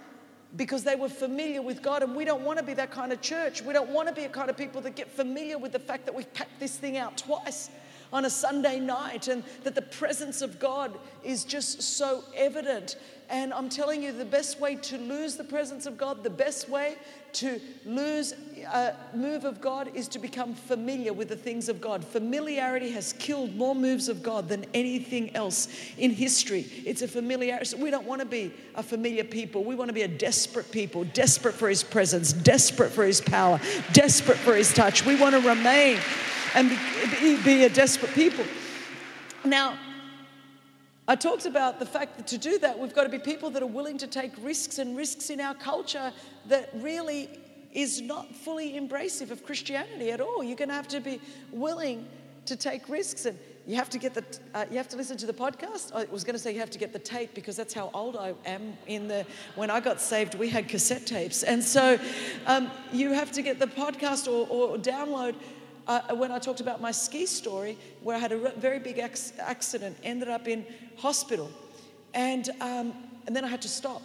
because 0.57 0.85
they 0.85 0.95
were 0.95 1.09
familiar 1.09 1.63
with 1.63 1.83
God. 1.83 2.03
And 2.03 2.15
we 2.15 2.25
don't 2.25 2.43
want 2.43 2.59
to 2.59 2.65
be 2.65 2.75
that 2.75 2.91
kind 2.91 3.13
of 3.13 3.21
church. 3.21 3.63
We 3.63 3.73
don't 3.73 3.91
want 3.91 4.09
to 4.09 4.15
be 4.15 4.25
a 4.25 4.29
kind 4.29 4.51
of 4.51 4.57
people 4.57 4.81
that 4.83 4.95
get 4.95 5.11
familiar 5.11 5.59
with 5.59 5.73
the 5.73 5.79
fact 5.79 6.05
that 6.05 6.15
we've 6.15 6.33
packed 6.35 6.61
this 6.61 6.77
thing 6.77 6.97
out 6.97 7.17
twice 7.17 7.71
on 8.15 8.25
a 8.25 8.31
Sunday 8.31 8.79
night 8.79 9.27
and 9.27 9.43
that 9.65 9.75
the 9.75 9.83
presence 9.83 10.41
of 10.41 10.61
God 10.61 10.97
is 11.25 11.45
just 11.45 11.83
so 11.83 12.23
evident. 12.37 12.97
And 13.29 13.53
I'm 13.53 13.69
telling 13.69 14.03
you, 14.03 14.13
the 14.13 14.25
best 14.25 14.61
way 14.61 14.77
to 14.77 14.99
lose 14.99 15.35
the 15.35 15.45
presence 15.45 15.87
of 15.87 15.99
God, 15.99 16.23
the 16.23 16.31
best 16.31 16.69
way 16.69 16.97
to 17.33 17.61
lose 17.85 18.35
a 18.73 18.95
move 19.15 19.45
of 19.45 19.61
God 19.61 19.91
is 19.95 20.07
to 20.09 20.21
become 20.21 20.55
familiar 20.55 21.13
with 21.13 21.29
the 21.29 21.37
things 21.37 21.69
of 21.69 21.81
God. 21.81 22.05
Familiarity 22.05 22.91
has 22.93 23.15
killed 23.15 23.57
more 23.57 23.75
moves 23.75 24.09
of 24.09 24.23
God 24.23 24.49
than 24.49 24.65
anything 24.75 25.35
else 25.35 25.69
in 25.99 26.11
history. 26.13 26.67
It's 26.85 27.03
a 27.03 27.09
familiarity. 27.09 27.65
So 27.65 27.79
we 27.79 27.91
don't 27.91 28.07
want 28.07 28.21
to 28.21 28.27
be 28.27 28.53
a 28.77 28.83
familiar 28.83 29.25
people. 29.25 29.65
We 29.65 29.75
want 29.75 29.89
to 29.89 29.95
be 29.95 30.03
a 30.03 30.09
desperate 30.09 30.71
people, 30.71 31.03
desperate 31.05 31.55
for 31.55 31.69
His 31.69 31.83
presence, 31.83 32.33
desperate 32.33 32.93
for 32.93 33.05
His 33.05 33.21
power, 33.21 33.59
desperate 33.93 34.39
for 34.39 34.55
His 34.55 34.73
touch. 34.73 35.05
We 35.05 35.17
want 35.17 35.35
to 35.35 35.41
remain 35.41 35.99
and 36.55 36.71
be, 37.21 37.37
be 37.43 37.65
a 37.65 37.69
desperate 37.69 38.13
people. 38.13 38.45
Now, 39.45 39.77
I 41.07 41.17
talked 41.17 41.45
about 41.45 41.79
the 41.79 41.87
fact 41.87 42.17
that 42.17 42.27
to 42.29 42.39
do 42.39 42.59
that, 42.61 42.79
we've 42.79 42.95
got 42.95 43.05
to 43.05 43.11
be 43.11 43.19
people 43.19 43.51
that 43.51 43.63
are 43.63 43.67
willing 43.67 43.99
to 43.99 44.07
take 44.07 44.33
risks 44.41 44.79
and 44.79 44.97
risks 44.97 45.29
in 45.29 45.41
our 45.41 45.55
culture 45.55 46.13
that 46.47 46.71
really 46.77 47.29
is 47.73 48.01
not 48.01 48.35
fully 48.35 48.73
embracive 48.73 49.31
of 49.31 49.45
Christianity 49.45 50.11
at 50.13 50.21
all. 50.21 50.43
You're 50.43 50.57
going 50.57 50.69
to 50.69 50.75
have 50.75 50.89
to 50.89 51.01
be 51.01 51.21
willing 51.51 52.07
to 52.47 52.57
take 52.57 52.89
risks 52.89 53.27
and 53.27 53.39
you 53.67 53.77
have 53.77 53.89
to 53.89 53.99
get 53.99 54.13
the 54.13 54.25
uh, 54.55 54.67
you 54.71 54.77
have 54.77 54.89
to 54.89 54.97
listen 54.97 55.17
to 55.17 55.25
the 55.25 55.33
podcast 55.33 55.91
i 55.95 56.05
was 56.13 56.25
going 56.25 56.35
to 56.35 56.39
say 56.39 56.53
you 56.53 56.61
have 56.61 56.71
to 56.71 56.79
get 56.79 56.93
the 56.93 56.99
tape 56.99 57.33
because 57.35 57.57
that's 57.57 57.73
how 57.73 57.91
old 57.95 58.17
i 58.17 58.35
am 58.45 58.77
in 58.87 59.09
the 59.09 59.25
when 59.55 59.71
i 59.71 59.81
got 59.81 60.01
saved 60.01 60.35
we 60.35 60.49
had 60.49 60.69
cassette 60.69 61.07
tapes 61.07 61.43
and 61.43 61.63
so 61.65 61.99
um, 62.47 62.71
you 62.93 63.13
have 63.13 63.33
to 63.33 63.41
get 63.41 63.59
the 63.59 63.67
podcast 63.67 64.29
or, 64.29 64.47
or 64.49 64.77
download 64.77 65.35
uh, 65.87 66.15
when 66.15 66.33
I 66.33 66.39
talked 66.39 66.61
about 66.61 66.81
my 66.81 66.91
ski 66.91 67.27
story, 67.27 67.77
where 68.03 68.17
I 68.17 68.19
had 68.19 68.33
a 68.33 68.51
very 68.53 68.79
big 68.79 68.99
accident, 68.99 69.97
ended 70.03 70.29
up 70.29 70.49
in 70.49 70.65
hospital, 70.97 71.51
and, 72.15 72.49
um, 72.61 72.95
and 73.27 73.35
then 73.35 73.45
I 73.45 73.49
had 73.49 73.63
to 73.63 73.69
stop. 73.69 74.03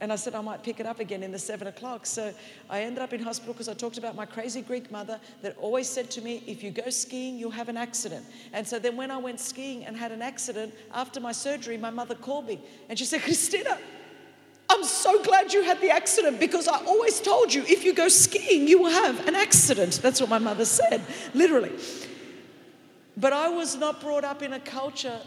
And 0.00 0.12
I 0.12 0.16
said 0.16 0.36
I 0.36 0.40
might 0.40 0.62
pick 0.62 0.78
it 0.78 0.86
up 0.86 1.00
again 1.00 1.24
in 1.24 1.32
the 1.32 1.38
seven 1.40 1.66
o'clock. 1.66 2.06
So 2.06 2.32
I 2.70 2.82
ended 2.82 3.02
up 3.02 3.12
in 3.12 3.20
hospital 3.20 3.52
because 3.52 3.68
I 3.68 3.74
talked 3.74 3.98
about 3.98 4.14
my 4.14 4.26
crazy 4.26 4.62
Greek 4.62 4.92
mother 4.92 5.18
that 5.42 5.56
always 5.58 5.88
said 5.88 6.08
to 6.12 6.20
me, 6.20 6.44
if 6.46 6.62
you 6.62 6.70
go 6.70 6.88
skiing, 6.88 7.36
you'll 7.36 7.50
have 7.50 7.68
an 7.68 7.76
accident. 7.76 8.24
And 8.52 8.64
so 8.64 8.78
then 8.78 8.96
when 8.96 9.10
I 9.10 9.16
went 9.16 9.40
skiing 9.40 9.84
and 9.86 9.96
had 9.96 10.12
an 10.12 10.22
accident, 10.22 10.72
after 10.94 11.18
my 11.18 11.32
surgery, 11.32 11.76
my 11.76 11.90
mother 11.90 12.14
called 12.14 12.46
me 12.46 12.60
and 12.88 12.96
she 12.96 13.04
said, 13.04 13.22
Christina, 13.22 13.76
I'm 14.70 14.84
so 14.84 15.22
glad 15.22 15.52
you 15.52 15.62
had 15.62 15.80
the 15.80 15.90
accident 15.90 16.38
because 16.38 16.68
I 16.68 16.84
always 16.84 17.20
told 17.20 17.54
you 17.54 17.62
if 17.62 17.84
you 17.84 17.94
go 17.94 18.08
skiing, 18.08 18.68
you 18.68 18.82
will 18.82 18.90
have 18.90 19.26
an 19.26 19.34
accident. 19.34 20.00
That's 20.02 20.20
what 20.20 20.28
my 20.28 20.38
mother 20.38 20.64
said, 20.64 21.02
literally. 21.34 21.72
But 23.16 23.32
I 23.32 23.48
was 23.48 23.76
not 23.76 24.00
brought 24.00 24.24
up 24.24 24.42
in 24.42 24.52
a 24.52 24.60
culture 24.60 25.20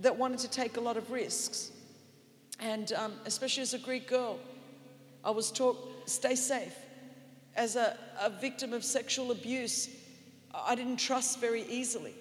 that 0.00 0.16
wanted 0.16 0.40
to 0.40 0.50
take 0.50 0.76
a 0.76 0.80
lot 0.80 0.96
of 0.96 1.10
risks. 1.10 1.70
And 2.60 2.92
um, 2.92 3.12
especially 3.26 3.62
as 3.62 3.74
a 3.74 3.78
Greek 3.78 4.08
girl, 4.08 4.38
I 5.24 5.30
was 5.30 5.50
taught 5.50 6.08
stay 6.08 6.34
safe. 6.34 6.74
As 7.56 7.76
a, 7.76 7.96
a 8.20 8.30
victim 8.30 8.72
of 8.72 8.84
sexual 8.84 9.30
abuse, 9.30 9.88
I 10.52 10.74
didn't 10.74 10.98
trust 10.98 11.40
very 11.40 11.62
easily. 11.62 12.14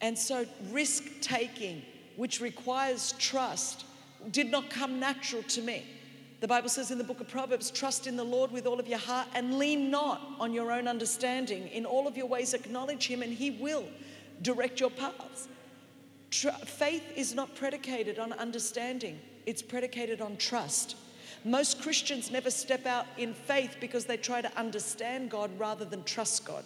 And 0.00 0.18
so, 0.18 0.44
risk 0.70 1.04
taking, 1.20 1.82
which 2.16 2.40
requires 2.40 3.14
trust, 3.18 3.84
did 4.30 4.50
not 4.50 4.70
come 4.70 4.98
natural 5.00 5.42
to 5.44 5.62
me. 5.62 5.84
The 6.40 6.48
Bible 6.48 6.68
says 6.68 6.90
in 6.90 6.98
the 6.98 7.04
book 7.04 7.20
of 7.20 7.28
Proverbs, 7.28 7.70
trust 7.70 8.06
in 8.06 8.16
the 8.16 8.24
Lord 8.24 8.52
with 8.52 8.66
all 8.66 8.78
of 8.78 8.86
your 8.86 8.98
heart 8.98 9.26
and 9.34 9.58
lean 9.58 9.90
not 9.90 10.20
on 10.38 10.52
your 10.52 10.70
own 10.70 10.86
understanding. 10.86 11.68
In 11.68 11.86
all 11.86 12.06
of 12.06 12.16
your 12.16 12.26
ways, 12.26 12.52
acknowledge 12.52 13.06
Him, 13.06 13.22
and 13.22 13.32
He 13.32 13.52
will 13.52 13.84
direct 14.42 14.78
your 14.78 14.90
paths. 14.90 15.48
Tr- 16.30 16.48
faith 16.50 17.04
is 17.16 17.34
not 17.34 17.54
predicated 17.54 18.18
on 18.18 18.32
understanding, 18.34 19.18
it's 19.46 19.62
predicated 19.62 20.20
on 20.20 20.36
trust. 20.36 20.96
Most 21.44 21.80
Christians 21.80 22.30
never 22.30 22.50
step 22.50 22.86
out 22.86 23.06
in 23.16 23.32
faith 23.32 23.76
because 23.80 24.04
they 24.04 24.16
try 24.16 24.40
to 24.40 24.58
understand 24.58 25.30
God 25.30 25.50
rather 25.58 25.84
than 25.84 26.02
trust 26.02 26.44
God. 26.44 26.64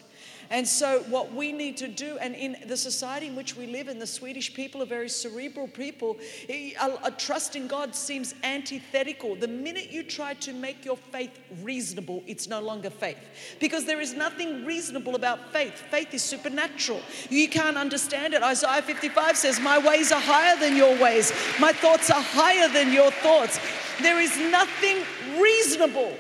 And 0.53 0.67
so, 0.67 1.05
what 1.09 1.33
we 1.33 1.53
need 1.53 1.77
to 1.77 1.87
do, 1.87 2.19
and 2.19 2.35
in 2.35 2.57
the 2.67 2.77
society 2.77 3.29
in 3.29 3.37
which 3.37 3.57
we 3.57 3.69
live, 3.69 3.87
and 3.87 4.03
the 4.03 4.07
Swedish 4.07 4.53
people 4.53 4.83
are 4.83 4.87
very 4.87 5.09
cerebral 5.09 5.69
people, 5.69 6.17
a, 6.49 6.75
a 7.05 7.11
trust 7.13 7.55
in 7.55 7.69
God 7.69 7.95
seems 7.95 8.35
antithetical. 8.43 9.37
The 9.37 9.47
minute 9.47 9.93
you 9.93 10.03
try 10.03 10.35
to 10.35 10.53
make 10.53 10.85
your 10.85 10.97
faith 10.97 11.39
reasonable, 11.63 12.25
it's 12.27 12.49
no 12.49 12.61
longer 12.61 12.91
faith. 12.91 13.19
Because 13.61 13.85
there 13.85 14.01
is 14.01 14.15
nothing 14.15 14.67
reasonable 14.67 15.15
about 15.15 15.53
faith. 15.53 15.75
Faith 15.89 16.13
is 16.15 16.23
supernatural. 16.23 17.01
You 17.29 17.49
can't 17.49 17.77
understand 17.77 18.35
it. 18.35 18.43
Isaiah 18.43 18.83
55 18.83 19.37
says, 19.37 19.61
My 19.61 19.79
ways 19.79 20.11
are 20.11 20.21
higher 20.21 20.59
than 20.59 20.77
your 20.77 21.01
ways, 21.01 21.33
my 21.61 21.73
thoughts 21.73 22.11
are 22.11 22.23
higher 22.23 22.69
than 22.69 22.93
your 22.93 23.13
thoughts. 23.13 23.61
There 24.03 24.19
is 24.19 24.37
nothing 24.37 25.05
reasonable 25.41 26.13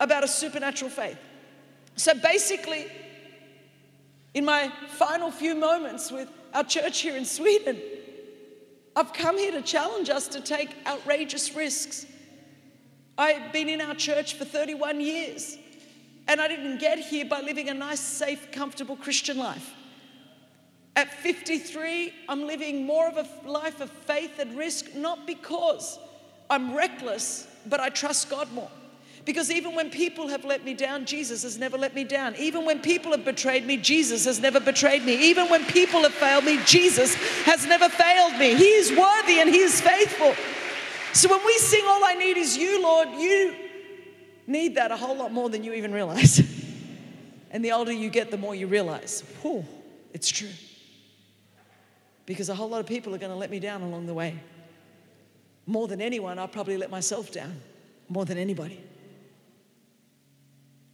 about 0.00 0.24
a 0.24 0.28
supernatural 0.28 0.90
faith. 0.90 1.18
So 1.96 2.14
basically, 2.14 2.86
in 4.34 4.44
my 4.44 4.72
final 4.88 5.30
few 5.30 5.54
moments 5.54 6.10
with 6.10 6.28
our 6.54 6.64
church 6.64 7.00
here 7.00 7.16
in 7.16 7.24
Sweden, 7.24 7.80
I've 8.94 9.12
come 9.12 9.38
here 9.38 9.52
to 9.52 9.62
challenge 9.62 10.10
us 10.10 10.28
to 10.28 10.40
take 10.40 10.74
outrageous 10.86 11.54
risks. 11.54 12.06
I've 13.16 13.52
been 13.52 13.68
in 13.68 13.80
our 13.80 13.94
church 13.94 14.34
for 14.34 14.44
31 14.44 15.00
years, 15.00 15.56
and 16.28 16.40
I 16.40 16.48
didn't 16.48 16.78
get 16.78 16.98
here 16.98 17.24
by 17.24 17.40
living 17.40 17.68
a 17.68 17.74
nice, 17.74 18.00
safe, 18.00 18.52
comfortable 18.52 18.96
Christian 18.96 19.38
life. 19.38 19.72
At 20.94 21.10
53, 21.10 22.12
I'm 22.28 22.46
living 22.46 22.84
more 22.84 23.08
of 23.08 23.16
a 23.16 23.48
life 23.48 23.80
of 23.80 23.90
faith 23.90 24.38
and 24.38 24.56
risk, 24.58 24.94
not 24.94 25.26
because 25.26 25.98
I'm 26.50 26.74
reckless, 26.74 27.46
but 27.66 27.80
I 27.80 27.88
trust 27.88 28.28
God 28.28 28.52
more. 28.52 28.70
Because 29.24 29.52
even 29.52 29.74
when 29.76 29.88
people 29.88 30.28
have 30.28 30.44
let 30.44 30.64
me 30.64 30.74
down, 30.74 31.04
Jesus 31.04 31.44
has 31.44 31.56
never 31.56 31.78
let 31.78 31.94
me 31.94 32.02
down. 32.02 32.34
Even 32.36 32.64
when 32.64 32.80
people 32.80 33.12
have 33.12 33.24
betrayed 33.24 33.64
me, 33.64 33.76
Jesus 33.76 34.24
has 34.24 34.40
never 34.40 34.58
betrayed 34.58 35.04
me. 35.04 35.14
Even 35.30 35.48
when 35.48 35.64
people 35.66 36.02
have 36.02 36.14
failed 36.14 36.44
me, 36.44 36.58
Jesus 36.64 37.14
has 37.44 37.64
never 37.64 37.88
failed 37.88 38.36
me. 38.36 38.54
He 38.54 38.64
is 38.64 38.90
worthy 38.90 39.40
and 39.40 39.48
He 39.48 39.60
is 39.60 39.80
faithful. 39.80 40.34
So 41.12 41.28
when 41.28 41.44
we 41.46 41.56
sing, 41.58 41.84
All 41.86 42.04
I 42.04 42.14
Need 42.14 42.36
Is 42.36 42.56
You, 42.56 42.82
Lord, 42.82 43.10
you 43.10 43.54
need 44.46 44.74
that 44.74 44.90
a 44.90 44.96
whole 44.96 45.16
lot 45.16 45.32
more 45.32 45.48
than 45.48 45.62
you 45.62 45.72
even 45.72 45.92
realize. 45.92 46.40
and 47.52 47.64
the 47.64 47.70
older 47.70 47.92
you 47.92 48.10
get, 48.10 48.32
the 48.32 48.38
more 48.38 48.56
you 48.56 48.66
realize, 48.66 49.22
whew, 49.42 49.64
it's 50.12 50.30
true. 50.30 50.50
Because 52.26 52.48
a 52.48 52.54
whole 52.54 52.68
lot 52.68 52.80
of 52.80 52.86
people 52.86 53.14
are 53.14 53.18
going 53.18 53.32
to 53.32 53.38
let 53.38 53.50
me 53.50 53.60
down 53.60 53.82
along 53.82 54.06
the 54.06 54.14
way. 54.14 54.36
More 55.66 55.86
than 55.86 56.00
anyone, 56.00 56.40
I'll 56.40 56.48
probably 56.48 56.76
let 56.76 56.90
myself 56.90 57.30
down 57.30 57.60
more 58.08 58.24
than 58.24 58.36
anybody. 58.36 58.80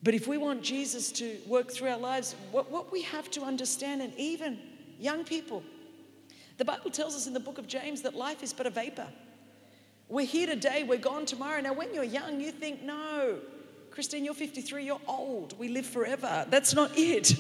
But 0.03 0.15
if 0.15 0.29
we 0.29 0.39
want 0.39 0.63
Jesus 0.63 1.11
to 1.13 1.37
work 1.47 1.71
through 1.71 1.91
our 1.91 1.99
lives, 1.99 2.37
what, 2.53 2.71
what 2.71 2.93
we 2.93 3.03
have 3.03 3.31
to 3.33 3.43
understand, 3.43 4.01
and 4.01 4.15
even 4.17 4.59
young 4.99 5.25
people, 5.25 5.63
the 6.57 6.65
Bible 6.65 6.91
tells 6.91 7.17
us 7.17 7.27
in 7.27 7.35
the 7.35 7.41
book 7.41 7.59
of 7.59 7.67
James 7.67 8.03
that 8.03 8.15
life 8.15 8.43
is 8.43 8.53
but 8.53 8.67
a 8.67 8.71
vapor. 8.71 9.09
We're 10.09 10.27
here 10.27 10.47
today, 10.47 10.85
we're 10.85 10.99
gone 10.99 11.27
tomorrow. 11.27 11.61
Now, 11.61 11.73
when 11.73 11.93
you're 11.93 12.05
young, 12.05 12.41
you 12.41 12.51
think, 12.51 12.83
no, 12.83 13.39
Christine, 13.91 14.25
you're 14.25 14.35
53, 14.35 14.85
you're 14.85 15.01
old, 15.07 15.59
we 15.59 15.69
live 15.69 15.87
forever. 15.87 16.47
That's 16.49 16.75
not 16.75 16.97
it. 16.97 17.37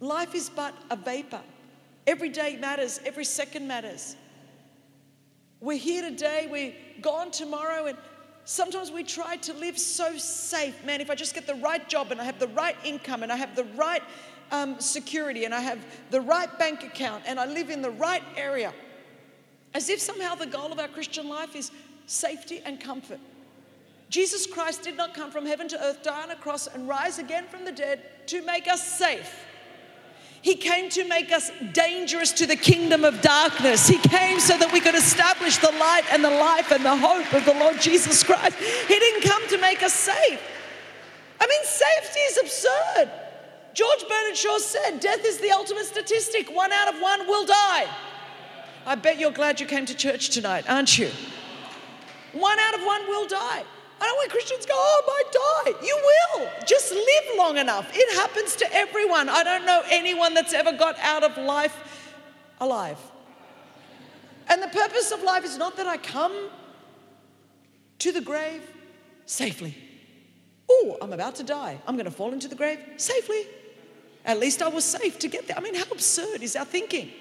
Life 0.00 0.34
is 0.34 0.48
but 0.48 0.74
a 0.90 0.96
vapor. 0.96 1.42
Every 2.06 2.28
day 2.28 2.56
matters, 2.56 3.00
every 3.04 3.24
second 3.24 3.68
matters. 3.68 4.16
We're 5.60 5.78
here 5.78 6.02
today, 6.02 6.48
we're 6.50 6.74
gone 7.00 7.30
tomorrow, 7.30 7.86
and 7.86 7.98
Sometimes 8.44 8.90
we 8.90 9.04
try 9.04 9.36
to 9.36 9.52
live 9.54 9.78
so 9.78 10.16
safe. 10.16 10.84
Man, 10.84 11.00
if 11.00 11.10
I 11.10 11.14
just 11.14 11.34
get 11.34 11.46
the 11.46 11.54
right 11.54 11.88
job 11.88 12.10
and 12.10 12.20
I 12.20 12.24
have 12.24 12.38
the 12.38 12.48
right 12.48 12.76
income 12.84 13.22
and 13.22 13.32
I 13.32 13.36
have 13.36 13.54
the 13.54 13.64
right 13.64 14.02
um, 14.50 14.80
security 14.80 15.44
and 15.44 15.54
I 15.54 15.60
have 15.60 15.84
the 16.10 16.20
right 16.20 16.58
bank 16.58 16.82
account 16.82 17.24
and 17.26 17.38
I 17.38 17.46
live 17.46 17.70
in 17.70 17.82
the 17.82 17.90
right 17.90 18.22
area, 18.36 18.72
as 19.74 19.88
if 19.88 20.00
somehow 20.00 20.34
the 20.34 20.46
goal 20.46 20.72
of 20.72 20.80
our 20.80 20.88
Christian 20.88 21.28
life 21.28 21.54
is 21.54 21.70
safety 22.06 22.60
and 22.64 22.80
comfort. 22.80 23.20
Jesus 24.10 24.46
Christ 24.46 24.82
did 24.82 24.96
not 24.96 25.14
come 25.14 25.30
from 25.30 25.46
heaven 25.46 25.68
to 25.68 25.82
earth, 25.82 26.02
die 26.02 26.22
on 26.22 26.30
a 26.30 26.36
cross, 26.36 26.66
and 26.66 26.86
rise 26.86 27.18
again 27.18 27.46
from 27.46 27.64
the 27.64 27.72
dead 27.72 28.02
to 28.26 28.42
make 28.42 28.68
us 28.68 28.86
safe. 28.86 29.46
He 30.42 30.56
came 30.56 30.90
to 30.90 31.04
make 31.06 31.30
us 31.30 31.52
dangerous 31.72 32.32
to 32.32 32.46
the 32.46 32.56
kingdom 32.56 33.04
of 33.04 33.20
darkness. 33.20 33.86
He 33.86 33.96
came 33.98 34.40
so 34.40 34.58
that 34.58 34.72
we 34.72 34.80
could 34.80 34.96
establish 34.96 35.56
the 35.58 35.70
light 35.70 36.02
and 36.10 36.22
the 36.22 36.30
life 36.30 36.72
and 36.72 36.84
the 36.84 36.96
hope 36.96 37.32
of 37.32 37.44
the 37.44 37.54
Lord 37.54 37.80
Jesus 37.80 38.24
Christ. 38.24 38.58
He 38.58 38.98
didn't 38.98 39.22
come 39.22 39.48
to 39.48 39.58
make 39.58 39.84
us 39.84 39.92
safe. 39.94 40.40
I 41.40 41.46
mean, 41.46 41.64
safety 41.64 42.20
is 42.20 42.38
absurd. 42.38 43.10
George 43.72 44.04
Bernard 44.08 44.36
Shaw 44.36 44.58
said, 44.58 44.98
Death 44.98 45.24
is 45.24 45.38
the 45.38 45.52
ultimate 45.52 45.86
statistic. 45.86 46.54
One 46.54 46.72
out 46.72 46.92
of 46.92 47.00
one 47.00 47.26
will 47.28 47.46
die. 47.46 47.86
I 48.84 48.96
bet 48.96 49.20
you're 49.20 49.30
glad 49.30 49.60
you 49.60 49.66
came 49.66 49.86
to 49.86 49.94
church 49.94 50.30
tonight, 50.30 50.68
aren't 50.68 50.98
you? 50.98 51.10
One 52.32 52.58
out 52.58 52.74
of 52.74 52.84
one 52.84 53.06
will 53.06 53.28
die. 53.28 53.62
I 54.02 54.06
don't 54.06 54.16
want 54.16 54.30
Christians 54.30 54.66
go, 54.66 54.74
oh, 54.76 55.02
I 55.04 55.70
might 55.70 55.76
die. 55.76 55.86
You 55.86 55.96
will. 56.02 56.48
Just 56.66 56.90
live 56.90 57.38
long 57.38 57.56
enough. 57.56 57.88
It 57.94 58.16
happens 58.16 58.56
to 58.56 58.74
everyone. 58.74 59.28
I 59.28 59.44
don't 59.44 59.64
know 59.64 59.80
anyone 59.90 60.34
that's 60.34 60.52
ever 60.52 60.72
got 60.72 60.98
out 60.98 61.22
of 61.22 61.38
life 61.38 62.10
alive. 62.60 62.98
And 64.48 64.60
the 64.60 64.66
purpose 64.66 65.12
of 65.12 65.22
life 65.22 65.44
is 65.44 65.56
not 65.56 65.76
that 65.76 65.86
I 65.86 65.98
come 65.98 66.50
to 68.00 68.10
the 68.10 68.20
grave 68.20 68.68
safely. 69.24 69.76
Oh, 70.68 70.98
I'm 71.00 71.12
about 71.12 71.36
to 71.36 71.44
die. 71.44 71.78
I'm 71.86 71.94
going 71.94 72.06
to 72.06 72.10
fall 72.10 72.32
into 72.32 72.48
the 72.48 72.56
grave 72.56 72.80
safely. 72.96 73.46
At 74.24 74.40
least 74.40 74.62
I 74.62 74.68
was 74.68 74.84
safe 74.84 75.20
to 75.20 75.28
get 75.28 75.46
there. 75.46 75.56
I 75.56 75.60
mean, 75.60 75.76
how 75.76 75.84
absurd 75.92 76.42
is 76.42 76.56
our 76.56 76.64
thinking? 76.64 77.12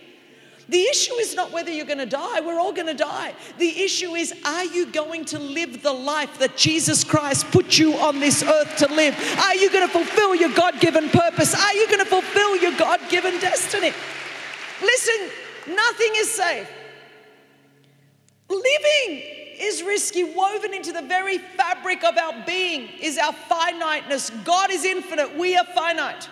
The 0.70 0.84
issue 0.84 1.14
is 1.16 1.36
not 1.36 1.52
whether 1.52 1.72
you're 1.72 1.86
going 1.86 1.98
to 1.98 2.06
die, 2.06 2.40
we're 2.42 2.60
all 2.60 2.72
going 2.72 2.88
to 2.88 2.94
die. 2.94 3.34
The 3.58 3.82
issue 3.82 4.16
is, 4.16 4.34
are 4.46 4.66
you 4.66 4.86
going 4.86 5.26
to 5.26 5.40
live 5.40 5.82
the 5.84 5.92
life 5.92 6.40
that 6.40 6.56
Jesus 6.56 7.04
Christ 7.04 7.50
put 7.52 7.78
you 7.78 7.96
on 7.96 8.20
this 8.20 8.44
earth 8.44 8.78
to 8.78 8.88
live? 8.94 9.16
Are 9.40 9.56
you 9.56 9.72
going 9.72 9.88
to 9.88 9.92
fulfill 9.92 10.36
your 10.36 10.54
God 10.54 10.80
given 10.80 11.10
purpose? 11.10 11.54
Are 11.54 11.74
you 11.74 11.88
going 11.88 12.00
to 12.00 12.06
fulfill 12.06 12.58
your 12.58 12.78
God 12.78 13.00
given 13.10 13.40
destiny? 13.40 13.92
Listen, 14.82 15.30
nothing 15.68 16.12
is 16.16 16.32
safe. 16.32 16.70
Living 18.50 19.24
is 19.60 19.84
risky, 19.84 20.24
woven 20.24 20.74
into 20.74 20.92
the 20.92 21.02
very 21.02 21.38
fabric 21.38 22.04
of 22.04 22.18
our 22.18 22.44
being 22.46 22.90
is 23.00 23.18
our 23.18 23.34
finiteness. 23.34 24.30
God 24.44 24.72
is 24.72 24.84
infinite, 24.84 25.38
we 25.38 25.56
are 25.56 25.66
finite. 25.66 26.28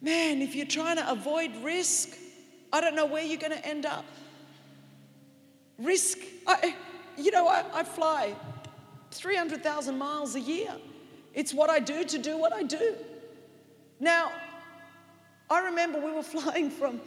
Man, 0.00 0.42
if 0.42 0.54
you're 0.54 0.66
trying 0.66 0.96
to 0.96 1.10
avoid 1.10 1.50
risk, 1.62 2.10
I 2.72 2.80
don't 2.80 2.94
know 2.94 3.06
where 3.06 3.24
you're 3.24 3.40
going 3.40 3.52
to 3.52 3.66
end 3.66 3.84
up. 3.84 4.04
Risk, 5.78 6.18
I, 6.46 6.74
you 7.16 7.30
know, 7.30 7.48
I, 7.48 7.64
I 7.72 7.82
fly 7.82 8.34
300,000 9.10 9.98
miles 9.98 10.34
a 10.34 10.40
year. 10.40 10.72
It's 11.34 11.52
what 11.52 11.70
I 11.70 11.80
do 11.80 12.04
to 12.04 12.18
do 12.18 12.36
what 12.36 12.52
I 12.52 12.62
do. 12.62 12.94
Now, 14.00 14.30
I 15.50 15.60
remember 15.60 15.98
we 15.98 16.12
were 16.12 16.22
flying 16.22 16.70
from 16.70 17.00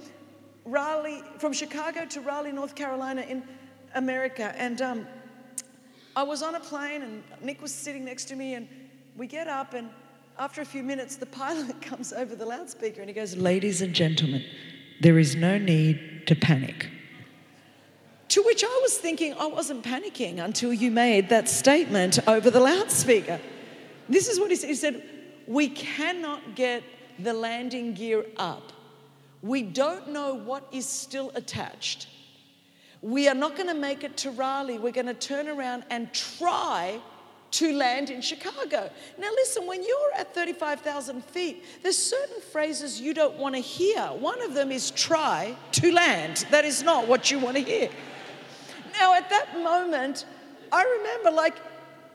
Raleigh, 0.65 1.23
from 1.37 1.53
Chicago 1.53 2.05
to 2.05 2.21
Raleigh, 2.21 2.51
North 2.51 2.75
Carolina 2.75 3.21
in 3.21 3.43
America, 3.95 4.53
and 4.57 4.81
um, 4.81 5.07
I 6.15 6.23
was 6.23 6.43
on 6.43 6.55
a 6.55 6.59
plane, 6.59 7.01
and 7.01 7.23
Nick 7.41 7.61
was 7.61 7.73
sitting 7.73 8.05
next 8.05 8.25
to 8.25 8.35
me, 8.35 8.55
and 8.55 8.67
we 9.15 9.27
get 9.27 9.47
up, 9.47 9.73
and 9.73 9.89
after 10.37 10.61
a 10.61 10.65
few 10.65 10.83
minutes, 10.83 11.15
the 11.15 11.25
pilot 11.25 11.81
comes 11.81 12.13
over 12.13 12.35
the 12.35 12.45
loudspeaker 12.45 13.01
and 13.01 13.09
he 13.09 13.13
goes, 13.13 13.35
Ladies 13.35 13.81
and 13.81 13.93
gentlemen, 13.93 14.43
there 14.99 15.19
is 15.19 15.35
no 15.35 15.57
need 15.57 16.23
to 16.27 16.35
panic. 16.35 16.89
To 18.29 18.41
which 18.43 18.63
I 18.63 18.79
was 18.81 18.97
thinking, 18.97 19.33
I 19.33 19.47
wasn't 19.47 19.83
panicking 19.83 20.41
until 20.41 20.71
you 20.71 20.89
made 20.89 21.27
that 21.29 21.49
statement 21.49 22.17
over 22.27 22.49
the 22.49 22.61
loudspeaker. 22.61 23.41
This 24.07 24.29
is 24.29 24.39
what 24.39 24.49
he 24.49 24.55
said. 24.55 24.69
He 24.69 24.75
said, 24.75 25.03
We 25.47 25.67
cannot 25.67 26.55
get 26.55 26.83
the 27.19 27.33
landing 27.33 27.93
gear 27.93 28.25
up. 28.37 28.71
We 29.41 29.63
don't 29.63 30.09
know 30.09 30.33
what 30.33 30.67
is 30.71 30.85
still 30.85 31.31
attached. 31.35 32.07
We 33.01 33.27
are 33.27 33.35
not 33.35 33.55
going 33.55 33.67
to 33.67 33.73
make 33.73 34.03
it 34.03 34.15
to 34.17 34.31
Raleigh. 34.31 34.77
We're 34.77 34.91
going 34.91 35.07
to 35.07 35.13
turn 35.13 35.47
around 35.47 35.83
and 35.89 36.13
try 36.13 37.01
to 37.51 37.73
land 37.73 38.09
in 38.09 38.21
Chicago. 38.21 38.89
Now, 39.17 39.29
listen, 39.35 39.67
when 39.67 39.83
you're 39.83 40.13
at 40.17 40.33
35,000 40.33 41.23
feet, 41.25 41.63
there's 41.83 41.97
certain 41.97 42.41
phrases 42.51 42.99
you 42.99 43.13
don't 43.13 43.35
want 43.35 43.55
to 43.55 43.61
hear. 43.61 44.01
One 44.07 44.41
of 44.41 44.53
them 44.53 44.71
is 44.71 44.91
try 44.91 45.55
to 45.73 45.91
land. 45.91 46.45
That 46.51 46.65
is 46.65 46.81
not 46.81 47.07
what 47.07 47.29
you 47.29 47.39
want 47.39 47.57
to 47.57 47.63
hear. 47.63 47.89
Now, 48.97 49.13
at 49.13 49.29
that 49.29 49.59
moment, 49.61 50.25
I 50.71 50.83
remember, 50.83 51.31
like, 51.31 51.55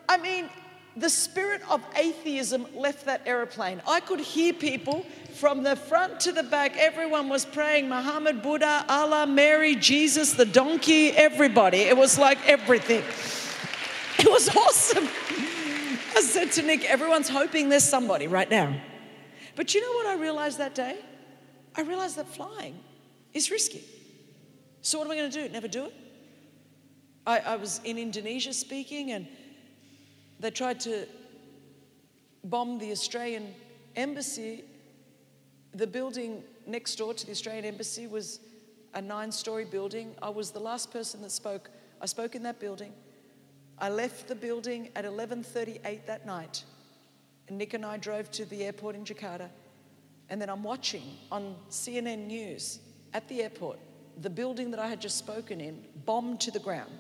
I 0.09 0.16
mean, 0.16 0.49
the 0.96 1.11
spirit 1.11 1.61
of 1.68 1.83
atheism 1.94 2.66
left 2.75 3.05
that 3.05 3.20
aeroplane. 3.27 3.83
I 3.87 4.01
could 4.01 4.20
hear 4.20 4.55
people 4.55 5.05
from 5.35 5.62
the 5.62 5.77
front 5.77 6.20
to 6.20 6.33
the 6.33 6.42
back, 6.42 6.79
everyone 6.79 7.29
was 7.29 7.44
praying 7.44 7.90
Muhammad, 7.90 8.40
Buddha, 8.40 8.87
Allah, 8.88 9.27
Mary, 9.27 9.75
Jesus, 9.75 10.33
the 10.33 10.46
donkey, 10.46 11.11
everybody. 11.11 11.81
It 11.81 11.96
was 11.96 12.18
like 12.18 12.38
everything. 12.49 13.03
It 14.18 14.31
was 14.31 14.48
awesome. 14.48 15.09
I 16.16 16.22
said 16.22 16.50
to 16.52 16.62
Nick, 16.62 16.85
everyone's 16.85 17.29
hoping 17.29 17.68
there's 17.68 17.85
somebody 17.85 18.26
right 18.26 18.50
now. 18.50 18.74
But 19.55 19.74
you 19.74 19.83
know 19.83 19.92
what 19.92 20.07
I 20.07 20.20
realized 20.20 20.59
that 20.59 20.74
day? 20.74 20.98
I 21.74 21.83
realized 21.83 22.16
that 22.16 22.26
flying 22.26 22.79
is 23.35 23.50
risky. 23.50 23.85
So, 24.81 24.98
what 24.98 25.05
am 25.07 25.11
I 25.11 25.16
going 25.16 25.31
to 25.31 25.46
do? 25.46 25.52
Never 25.52 25.68
do 25.68 25.87
it? 25.87 25.94
I, 27.26 27.40
I 27.40 27.57
was 27.57 27.81
in 27.85 27.98
Indonesia 27.98 28.52
speaking, 28.52 29.11
and 29.12 29.26
they 30.40 30.50
tried 30.50 30.81
to 30.81 31.07
bomb 32.44 32.79
the 32.79 32.92
Australian 32.92 33.55
embassy. 33.96 34.64
The 35.74 35.87
building 35.87 36.42
next 36.66 36.96
door 36.96 37.12
to 37.12 37.26
the 37.26 37.33
Australian 37.33 37.66
embassy 37.66 38.07
was 38.07 38.40
a 38.94 39.02
nine 39.02 39.31
story 39.31 39.66
building. 39.66 40.14
I 40.22 40.31
was 40.31 40.50
the 40.52 40.61
last 40.61 40.90
person 40.90 41.20
that 41.22 41.33
spoke. 41.33 41.70
I 42.00 42.07
spoke 42.07 42.35
in 42.35 42.42
that 42.44 42.59
building. 42.61 42.92
I 43.78 43.88
left 43.88 44.28
the 44.28 44.34
building 44.34 44.90
at 44.96 45.04
11:38 45.04 46.06
that 46.06 46.26
night. 46.26 46.64
And 47.48 47.58
Nick 47.58 47.74
and 47.74 47.84
I 47.84 47.96
drove 47.96 48.30
to 48.32 48.44
the 48.44 48.64
airport 48.64 48.96
in 48.96 49.04
Jakarta. 49.04 49.48
And 50.28 50.40
then 50.40 50.50
I'm 50.50 50.62
watching 50.62 51.04
on 51.30 51.56
CNN 51.70 52.26
News 52.26 52.80
at 53.14 53.28
the 53.28 53.42
airport 53.42 53.78
the 54.18 54.30
building 54.30 54.70
that 54.70 54.80
I 54.80 54.88
had 54.88 55.00
just 55.00 55.18
spoken 55.18 55.60
in 55.60 55.84
bombed 56.04 56.40
to 56.40 56.50
the 56.50 56.58
ground. 56.58 56.90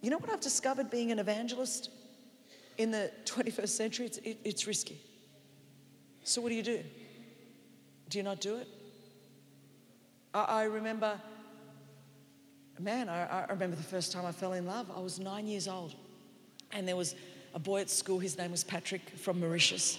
You 0.00 0.10
know 0.10 0.18
what 0.18 0.30
I've 0.30 0.40
discovered 0.40 0.90
being 0.90 1.12
an 1.12 1.18
evangelist 1.18 1.90
in 2.76 2.90
the 2.90 3.10
21st 3.24 3.68
century? 3.68 4.06
It's, 4.06 4.18
it, 4.18 4.38
it's 4.44 4.66
risky. 4.66 5.00
So, 6.24 6.40
what 6.40 6.48
do 6.48 6.54
you 6.54 6.62
do? 6.62 6.80
Do 8.08 8.18
you 8.18 8.24
not 8.24 8.40
do 8.40 8.56
it? 8.56 8.68
I, 10.32 10.42
I 10.42 10.62
remember 10.64 11.20
man, 12.78 13.08
I, 13.08 13.44
I, 13.44 13.46
remember 13.50 13.76
the 13.76 13.82
first 13.82 14.12
time 14.12 14.26
I 14.26 14.32
fell 14.32 14.52
in 14.52 14.66
love. 14.66 14.90
I 14.94 15.00
was 15.00 15.18
nine 15.18 15.46
years 15.46 15.68
old. 15.68 15.94
And 16.72 16.88
there 16.88 16.96
was 16.96 17.14
a 17.54 17.58
boy 17.58 17.80
at 17.80 17.90
school, 17.90 18.18
his 18.18 18.36
name 18.36 18.50
was 18.50 18.64
Patrick 18.64 19.08
from 19.10 19.40
Mauritius. 19.40 19.98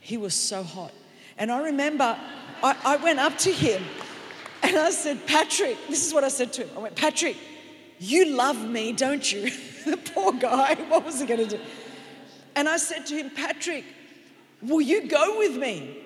He 0.00 0.16
was 0.16 0.34
so 0.34 0.62
hot. 0.62 0.92
And 1.36 1.52
I 1.52 1.62
remember 1.62 2.18
I, 2.62 2.76
I 2.84 2.96
went 2.96 3.20
up 3.20 3.38
to 3.38 3.52
him 3.52 3.82
and 4.62 4.76
I 4.76 4.90
said, 4.90 5.24
Patrick, 5.26 5.76
this 5.88 6.04
is 6.04 6.12
what 6.12 6.24
I 6.24 6.28
said 6.28 6.52
to 6.54 6.62
him. 6.62 6.70
I 6.76 6.80
went, 6.80 6.96
Patrick, 6.96 7.36
you 8.00 8.36
love 8.36 8.68
me, 8.68 8.92
don't 8.92 9.32
you? 9.32 9.50
the 9.84 9.96
poor 9.96 10.32
guy, 10.32 10.74
what 10.88 11.04
was 11.04 11.20
he 11.20 11.26
going 11.26 11.48
to 11.48 11.56
do? 11.56 11.62
And 12.56 12.68
I 12.68 12.76
said 12.78 13.06
to 13.06 13.14
him, 13.14 13.30
Patrick, 13.30 13.84
will 14.60 14.80
you 14.80 15.06
go 15.06 15.38
with 15.38 15.56
me? 15.56 16.02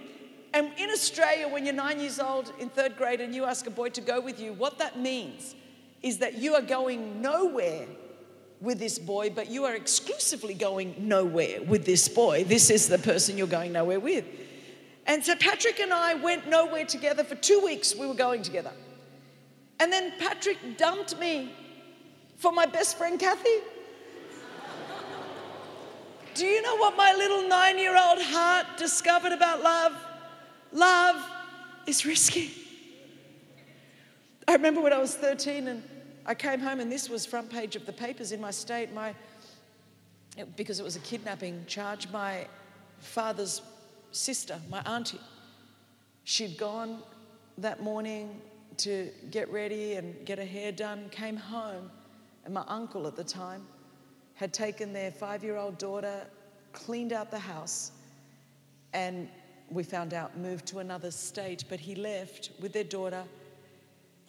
And 0.53 0.70
in 0.77 0.90
Australia, 0.90 1.48
when 1.48 1.64
you're 1.64 1.75
nine 1.75 1.98
years 1.98 2.18
old 2.18 2.53
in 2.59 2.68
third 2.68 2.98
grade 2.98 3.22
and 3.22 3.35
you 3.35 3.44
ask 3.44 3.66
a 3.66 3.70
boy 3.70 3.88
to 3.90 4.03
go 4.03 4.20
with 4.20 4.38
you, 4.38 4.53
what 4.53 4.79
that 4.79 4.98
means 4.98 5.55
is 6.02 6.18
that 6.18 6.38
you 6.38 6.54
are 6.54 6.62
going 6.62 7.22
nowhere 7.22 7.86
with 8.60 8.78
this 8.78 8.98
boy, 8.98 9.30
but 9.30 9.50
you 9.50 9.64
are 9.64 9.74
exclusively 9.74 10.54
going 10.54 10.94
nowhere 10.98 11.62
with 11.62 11.84
this 11.84 12.08
boy. 12.08 12.44
This 12.44 12.70
is 12.70 12.88
the 12.88 12.98
person 12.98 13.36
you're 13.36 13.46
going 13.46 13.72
nowhere 13.72 14.00
with. 14.00 14.24
And 15.06 15.24
so 15.24 15.34
Patrick 15.34 15.80
and 15.80 15.92
I 15.92 16.14
went 16.14 16.48
nowhere 16.48 16.84
together 16.84 17.24
for 17.24 17.34
two 17.34 17.60
weeks, 17.64 17.94
we 17.94 18.06
were 18.06 18.14
going 18.14 18.42
together. 18.42 18.72
And 19.80 19.92
then 19.92 20.12
Patrick 20.18 20.58
dumped 20.78 21.18
me 21.18 21.52
for 22.36 22.52
my 22.52 22.66
best 22.66 22.96
friend 22.96 23.18
Kathy. 23.18 23.58
Do 26.34 26.46
you 26.46 26.62
know 26.62 26.76
what 26.76 26.96
my 26.96 27.12
little 27.12 27.48
nine 27.48 27.78
year 27.78 27.96
old 27.96 28.22
heart 28.22 28.66
discovered 28.78 29.32
about 29.32 29.62
love? 29.62 29.92
Love 30.72 31.22
is 31.86 32.06
risky. 32.06 32.50
I 34.48 34.52
remember 34.54 34.80
when 34.80 34.92
I 34.92 34.98
was 34.98 35.14
13 35.14 35.68
and 35.68 35.82
I 36.24 36.35
came 36.35 36.61
home 36.61 36.80
and 36.80 36.90
this 36.90 37.08
was 37.08 37.26
front 37.26 37.50
page 37.50 37.76
of 37.76 37.87
the 37.87 37.92
papers 37.92 38.32
in 38.32 38.40
my 38.40 38.50
state. 38.50 38.92
My, 38.92 39.14
because 40.56 40.78
it 40.78 40.85
was 40.85 40.96
a 40.96 41.00
kidnapping 41.00 41.64
charge, 41.66 42.08
my 42.11 42.46
father's 43.00 43.62
sister, 44.12 44.61
my 44.70 44.80
auntie, 44.87 45.20
she'd 46.24 46.56
gone 46.56 47.02
that 47.58 47.82
morning 47.82 48.40
to 48.78 49.11
get 49.30 49.50
ready 49.50 49.94
and 49.94 50.24
get 50.24 50.38
her 50.38 50.44
hair 50.44 50.72
done, 50.72 51.08
came 51.11 51.37
home, 51.37 51.90
and 52.44 52.54
my 52.54 52.64
uncle 52.68 53.06
at 53.06 53.16
the 53.16 53.24
time 53.24 53.66
had 54.35 54.52
taken 54.52 54.92
their 54.92 55.11
five 55.11 55.44
year 55.44 55.56
old 55.56 55.76
daughter, 55.78 56.26
cleaned 56.72 57.12
out 57.12 57.30
the 57.30 57.38
house, 57.38 57.92
and 58.92 59.28
we 59.70 59.82
found 59.82 60.14
out 60.14 60.37
moved 60.37 60.66
to 60.66 60.78
another 60.78 61.11
state, 61.11 61.64
but 61.68 61.80
he 61.80 61.94
left 61.94 62.50
with 62.61 62.72
their 62.72 62.85
daughter. 62.85 63.24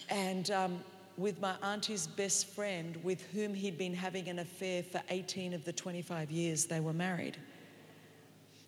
And 0.10 0.50
um, 0.52 0.84
with 1.18 1.40
my 1.40 1.56
auntie's 1.62 2.08
best 2.08 2.48
friend, 2.48 2.98
with 3.04 3.22
whom 3.32 3.54
he'd 3.54 3.78
been 3.78 3.94
having 3.94 4.28
an 4.30 4.40
affair 4.40 4.84
for 4.84 5.02
18 5.10 5.54
of 5.54 5.64
the 5.64 5.74
25 5.74 6.32
years 6.32 6.66
they 6.66 6.80
were 6.80 6.94
married. 6.94 7.38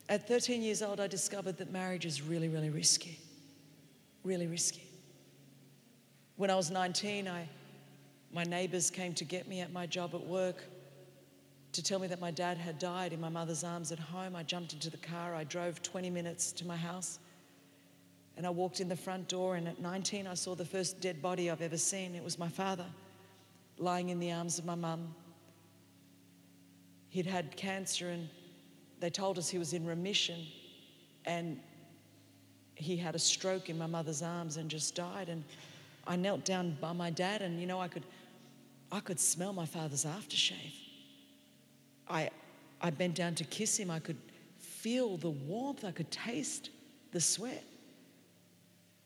At 0.08 0.28
13 0.28 0.62
years 0.62 0.82
old, 0.84 1.00
I 1.00 1.08
discovered 1.08 1.58
that 1.58 1.72
marriage 1.72 2.06
is 2.06 2.22
really, 2.22 2.48
really 2.48 2.70
risky. 2.70 3.20
Really 4.24 4.46
risky. 4.46 4.84
When 6.36 6.52
I 6.52 6.56
was 6.56 6.70
19, 6.70 7.28
I, 7.28 7.48
my 8.32 8.44
neighbors 8.44 8.92
came 8.92 9.14
to 9.16 9.24
get 9.24 9.48
me 9.48 9.62
at 9.62 9.72
my 9.72 9.88
job 9.88 10.14
at 10.14 10.26
work 10.26 10.64
to 11.72 11.84
tell 11.84 12.00
me 12.00 12.08
that 12.08 12.22
my 12.22 12.32
dad 12.32 12.58
had 12.58 12.78
died 12.78 13.14
in 13.14 13.20
my 13.20 13.30
mother's 13.30 13.64
arms 13.64 13.92
at 13.92 14.00
home. 14.00 14.36
I 14.36 14.44
jumped 14.44 14.74
into 14.74 14.90
the 14.90 14.98
car. 14.98 15.34
I 15.34 15.44
drove 15.44 15.82
20 15.82 16.10
minutes 16.10 16.52
to 16.54 16.68
my 16.68 16.78
house. 16.78 17.20
And 18.38 18.46
I 18.46 18.50
walked 18.50 18.82
in 18.82 18.90
the 18.90 18.96
front 18.96 19.28
door, 19.28 19.56
and 19.56 19.68
at 19.68 19.80
19, 19.80 20.28
I 20.28 20.34
saw 20.34 20.56
the 20.56 20.66
first 20.66 21.00
dead 21.00 21.22
body 21.22 21.50
I've 21.50 21.62
ever 21.62 21.78
seen. 21.78 22.16
It 22.16 22.24
was 22.24 22.38
my 22.38 22.50
father 22.50 22.86
lying 23.78 24.10
in 24.10 24.20
the 24.20 24.32
arms 24.32 24.60
of 24.60 24.66
my 24.66 24.76
mum. 24.76 25.14
He'd 27.10 27.26
had 27.26 27.56
cancer, 27.56 28.10
and 28.10 28.28
they 29.00 29.10
told 29.10 29.38
us 29.38 29.50
he 29.50 29.58
was 29.58 29.74
in 29.74 29.86
remission. 29.86 30.46
And 31.26 31.60
he 32.76 32.98
had 32.98 33.16
a 33.16 33.20
stroke 33.20 33.70
in 33.70 33.78
my 33.78 33.88
mother's 33.88 34.22
arms 34.22 34.58
and 34.58 34.70
just 34.70 34.96
died. 34.96 35.30
And 35.30 35.44
I 36.06 36.18
knelt 36.18 36.44
down 36.44 36.78
by 36.82 36.92
my 36.92 37.10
dad, 37.10 37.42
and 37.42 37.60
you 37.60 37.68
know, 37.68 37.80
I 37.80 37.88
could, 37.88 38.04
I 38.92 39.00
could 39.00 39.20
smell 39.20 39.54
my 39.54 39.66
father's 39.66 40.06
aftershave. 40.06 40.74
I, 42.08 42.30
I 42.82 42.90
bent 42.90 43.16
down 43.16 43.34
to 43.36 43.44
kiss 43.46 43.78
him. 43.78 43.90
I 43.90 44.00
could 44.00 44.18
feel 44.60 45.18
the 45.18 45.30
warmth. 45.30 45.86
I 45.86 45.92
could 45.92 46.12
taste 46.12 46.70
the 47.12 47.22
sweat. 47.22 47.64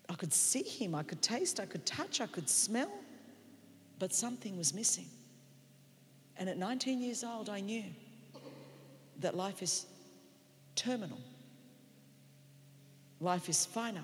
I 0.09 0.15
could 0.15 0.33
see 0.33 0.63
him, 0.63 0.95
I 0.95 1.03
could 1.03 1.21
taste, 1.21 1.59
I 1.59 1.65
could 1.65 1.85
touch, 1.85 2.19
I 2.19 2.25
could 2.25 2.49
smell, 2.49 2.91
but 3.99 4.13
something 4.13 4.57
was 4.57 4.73
missing. 4.73 5.05
And 6.37 6.49
at 6.49 6.57
19 6.57 7.01
years 7.01 7.23
old, 7.23 7.49
I 7.49 7.59
knew 7.59 7.83
that 9.19 9.35
life 9.35 9.61
is 9.61 9.85
terminal, 10.75 11.19
life 13.19 13.49
is 13.49 13.65
finite, 13.65 14.03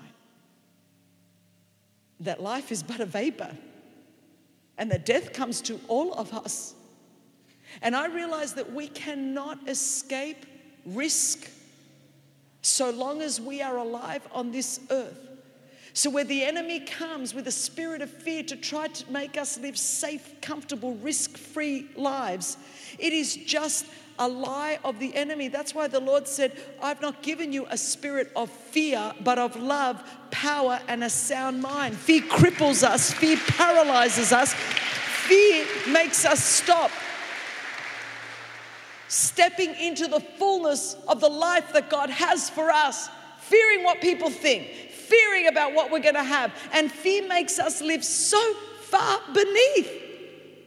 that 2.20 2.40
life 2.40 2.70
is 2.70 2.82
but 2.82 3.00
a 3.00 3.06
vapor, 3.06 3.50
and 4.78 4.90
that 4.92 5.06
death 5.06 5.32
comes 5.32 5.60
to 5.62 5.80
all 5.88 6.12
of 6.14 6.32
us. 6.32 6.74
And 7.82 7.96
I 7.96 8.06
realized 8.06 8.56
that 8.56 8.72
we 8.72 8.88
cannot 8.88 9.68
escape 9.68 10.46
risk 10.84 11.50
so 12.62 12.90
long 12.90 13.22
as 13.22 13.40
we 13.40 13.60
are 13.60 13.78
alive 13.78 14.26
on 14.32 14.52
this 14.52 14.80
earth. 14.90 15.25
So, 15.96 16.10
where 16.10 16.24
the 16.24 16.44
enemy 16.44 16.80
comes 16.80 17.32
with 17.32 17.48
a 17.48 17.50
spirit 17.50 18.02
of 18.02 18.10
fear 18.10 18.42
to 18.42 18.56
try 18.56 18.88
to 18.88 19.10
make 19.10 19.38
us 19.38 19.58
live 19.58 19.78
safe, 19.78 20.42
comfortable, 20.42 20.92
risk 20.96 21.38
free 21.38 21.88
lives, 21.96 22.58
it 22.98 23.14
is 23.14 23.34
just 23.34 23.86
a 24.18 24.28
lie 24.28 24.78
of 24.84 24.98
the 24.98 25.16
enemy. 25.16 25.48
That's 25.48 25.74
why 25.74 25.88
the 25.88 26.00
Lord 26.00 26.28
said, 26.28 26.52
I've 26.82 27.00
not 27.00 27.22
given 27.22 27.50
you 27.50 27.66
a 27.70 27.78
spirit 27.78 28.30
of 28.36 28.50
fear, 28.50 29.14
but 29.24 29.38
of 29.38 29.56
love, 29.56 30.04
power, 30.30 30.80
and 30.86 31.02
a 31.02 31.08
sound 31.08 31.62
mind. 31.62 31.96
Fear 31.96 32.24
cripples 32.24 32.82
us, 32.82 33.14
fear 33.14 33.38
paralyzes 33.38 34.32
us, 34.32 34.52
fear 34.52 35.64
makes 35.88 36.26
us 36.26 36.44
stop 36.44 36.90
stepping 39.08 39.74
into 39.76 40.08
the 40.08 40.20
fullness 40.20 40.94
of 41.08 41.22
the 41.22 41.30
life 41.30 41.72
that 41.72 41.88
God 41.88 42.10
has 42.10 42.50
for 42.50 42.70
us, 42.70 43.08
fearing 43.40 43.82
what 43.82 44.02
people 44.02 44.28
think, 44.28 44.85
fearing 45.08 45.48
about 45.48 45.74
what 45.74 45.90
we're 45.90 46.00
going 46.00 46.14
to 46.14 46.22
have. 46.22 46.52
And 46.72 46.90
fear 46.90 47.26
makes 47.26 47.58
us 47.58 47.80
live 47.80 48.04
so 48.04 48.54
far 48.80 49.20
beneath 49.32 49.90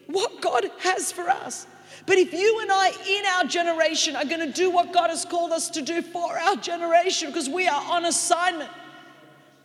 what 0.08 0.42
God 0.42 0.66
has 0.80 1.12
for 1.12 1.30
us. 1.30 1.68
But 2.06 2.18
if 2.18 2.34
you 2.34 2.60
and 2.62 2.72
I 2.72 2.90
in 3.08 3.26
our 3.38 3.44
generation 3.44 4.16
are 4.16 4.26
going 4.26 4.40
to 4.40 4.52
do 4.52 4.72
what 4.72 4.94
God 4.94 5.10
has 5.10 5.26
called 5.26 5.52
us 5.52 5.70
to 5.72 5.82
do 5.82 6.02
for 6.02 6.38
our 6.38 6.56
generation, 6.56 7.30
because 7.30 7.50
we 7.50 7.68
are 7.68 7.84
on 7.92 8.06
assignment, 8.06 8.72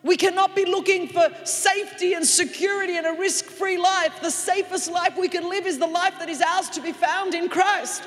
we 0.02 0.18
cannot 0.18 0.54
be 0.54 0.66
looking 0.66 1.08
for 1.08 1.30
safety 1.44 2.12
and 2.12 2.26
security 2.26 2.98
and 2.98 3.06
a 3.06 3.12
risk 3.18 3.46
free 3.46 3.78
life. 3.78 4.20
The 4.20 4.30
safest 4.30 4.90
life 4.90 5.16
we 5.16 5.28
can 5.28 5.48
live 5.48 5.66
is 5.66 5.78
the 5.78 5.86
life 5.86 6.18
that 6.18 6.28
is 6.28 6.42
ours 6.42 6.68
to 6.70 6.82
be 6.82 6.92
found 6.92 7.34
in 7.34 7.48
Christ. 7.48 8.02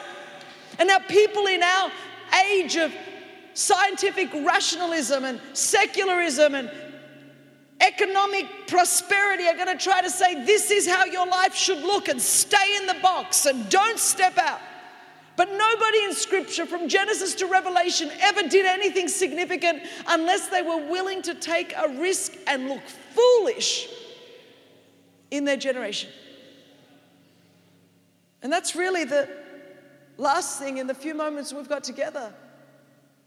And 0.77 0.87
now, 0.87 0.99
people 0.99 1.47
in 1.47 1.63
our 1.63 1.91
age 2.51 2.75
of 2.75 2.93
scientific 3.57 4.31
rationalism 4.45 5.25
and 5.25 5.41
secularism 5.53 6.53
and 6.53 6.69
economic 7.81 8.45
prosperity 8.67 9.47
are 9.47 9.55
going 9.55 9.75
to 9.75 9.83
try 9.83 9.99
to 9.99 10.11
say 10.11 10.45
this 10.45 10.69
is 10.69 10.87
how 10.87 11.05
your 11.05 11.25
life 11.25 11.55
should 11.55 11.79
look 11.79 12.07
and 12.07 12.21
stay 12.21 12.77
in 12.77 12.85
the 12.85 12.93
box 13.01 13.47
and 13.47 13.67
don't 13.69 13.97
step 13.97 14.37
out. 14.37 14.59
But 15.35 15.49
nobody 15.51 16.03
in 16.03 16.13
scripture 16.13 16.67
from 16.67 16.87
Genesis 16.87 17.33
to 17.35 17.47
Revelation 17.47 18.11
ever 18.19 18.43
did 18.47 18.67
anything 18.67 19.07
significant 19.07 19.81
unless 20.07 20.49
they 20.49 20.61
were 20.61 20.77
willing 20.89 21.23
to 21.23 21.33
take 21.33 21.73
a 21.75 21.89
risk 21.99 22.33
and 22.45 22.69
look 22.69 22.83
foolish 23.15 23.89
in 25.31 25.45
their 25.45 25.57
generation. 25.57 26.11
And 28.43 28.53
that's 28.53 28.75
really 28.75 29.03
the 29.03 29.27
last 30.17 30.59
thing 30.59 30.77
in 30.77 30.85
the 30.85 30.93
few 30.93 31.15
moments 31.15 31.51
we've 31.51 31.69
got 31.69 31.83
together 31.83 32.31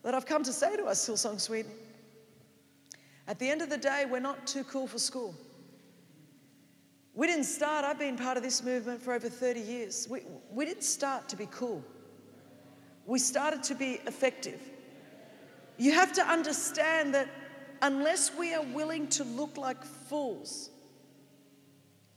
that 0.02 0.14
I've 0.14 0.26
come 0.26 0.42
to 0.44 0.52
say 0.52 0.76
to 0.76 0.84
us, 0.84 1.06
Hillsong 1.08 1.40
Sweden. 1.40 1.72
At 3.28 3.38
the 3.38 3.48
end 3.48 3.62
of 3.62 3.70
the 3.70 3.76
day, 3.76 4.06
we're 4.10 4.20
not 4.20 4.46
too 4.46 4.64
cool 4.64 4.86
for 4.86 4.98
school. 4.98 5.34
We 7.14 7.26
didn't 7.26 7.44
start, 7.44 7.84
I've 7.84 7.98
been 7.98 8.16
part 8.16 8.36
of 8.36 8.42
this 8.42 8.62
movement 8.62 9.02
for 9.02 9.12
over 9.12 9.28
30 9.28 9.60
years. 9.60 10.08
We, 10.08 10.22
we 10.50 10.64
didn't 10.64 10.84
start 10.84 11.28
to 11.28 11.36
be 11.36 11.46
cool, 11.50 11.84
we 13.06 13.18
started 13.18 13.62
to 13.64 13.74
be 13.74 14.00
effective. 14.06 14.60
You 15.76 15.92
have 15.92 16.12
to 16.14 16.22
understand 16.22 17.14
that 17.14 17.28
unless 17.80 18.34
we 18.36 18.52
are 18.52 18.62
willing 18.62 19.08
to 19.08 19.24
look 19.24 19.56
like 19.56 19.82
fools 19.82 20.70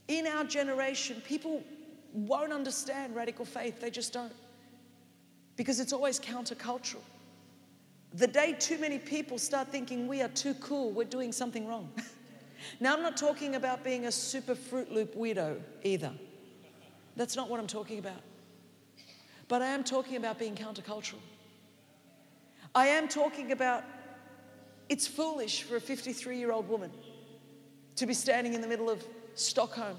in 0.07 0.27
our 0.27 0.43
generation, 0.43 1.21
people 1.25 1.63
won't 2.11 2.51
understand 2.51 3.15
radical 3.15 3.45
faith. 3.45 3.79
They 3.79 3.89
just 3.89 4.11
don't. 4.11 4.33
Because 5.55 5.79
it's 5.79 5.93
always 5.93 6.19
countercultural. 6.19 7.01
The 8.15 8.27
day 8.27 8.55
too 8.59 8.77
many 8.77 8.99
people 8.99 9.39
start 9.39 9.69
thinking 9.69 10.07
we 10.07 10.21
are 10.21 10.27
too 10.29 10.53
cool, 10.55 10.91
we're 10.91 11.05
doing 11.05 11.31
something 11.31 11.67
wrong. 11.67 11.89
now, 12.79 12.93
I'm 12.93 13.01
not 13.01 13.17
talking 13.17 13.55
about 13.55 13.83
being 13.83 14.05
a 14.05 14.11
super 14.11 14.53
Fruit 14.53 14.91
Loop 14.91 15.15
weirdo 15.15 15.59
either. 15.83 16.11
That's 17.15 17.35
not 17.35 17.49
what 17.49 17.59
I'm 17.59 17.67
talking 17.67 17.97
about. 17.97 18.21
But 19.47 19.61
I 19.63 19.67
am 19.67 19.83
talking 19.83 20.15
about 20.15 20.37
being 20.37 20.55
countercultural. 20.55 21.19
I 22.75 22.87
am 22.87 23.07
talking 23.07 23.51
about 23.51 23.83
it's 24.89 25.07
foolish 25.07 25.63
for 25.63 25.77
a 25.77 25.81
53 25.81 26.37
year 26.37 26.51
old 26.51 26.69
woman 26.69 26.91
to 27.95 28.05
be 28.05 28.13
standing 28.13 28.53
in 28.53 28.61
the 28.61 28.67
middle 28.67 28.89
of 28.89 29.03
Stockholm, 29.35 29.97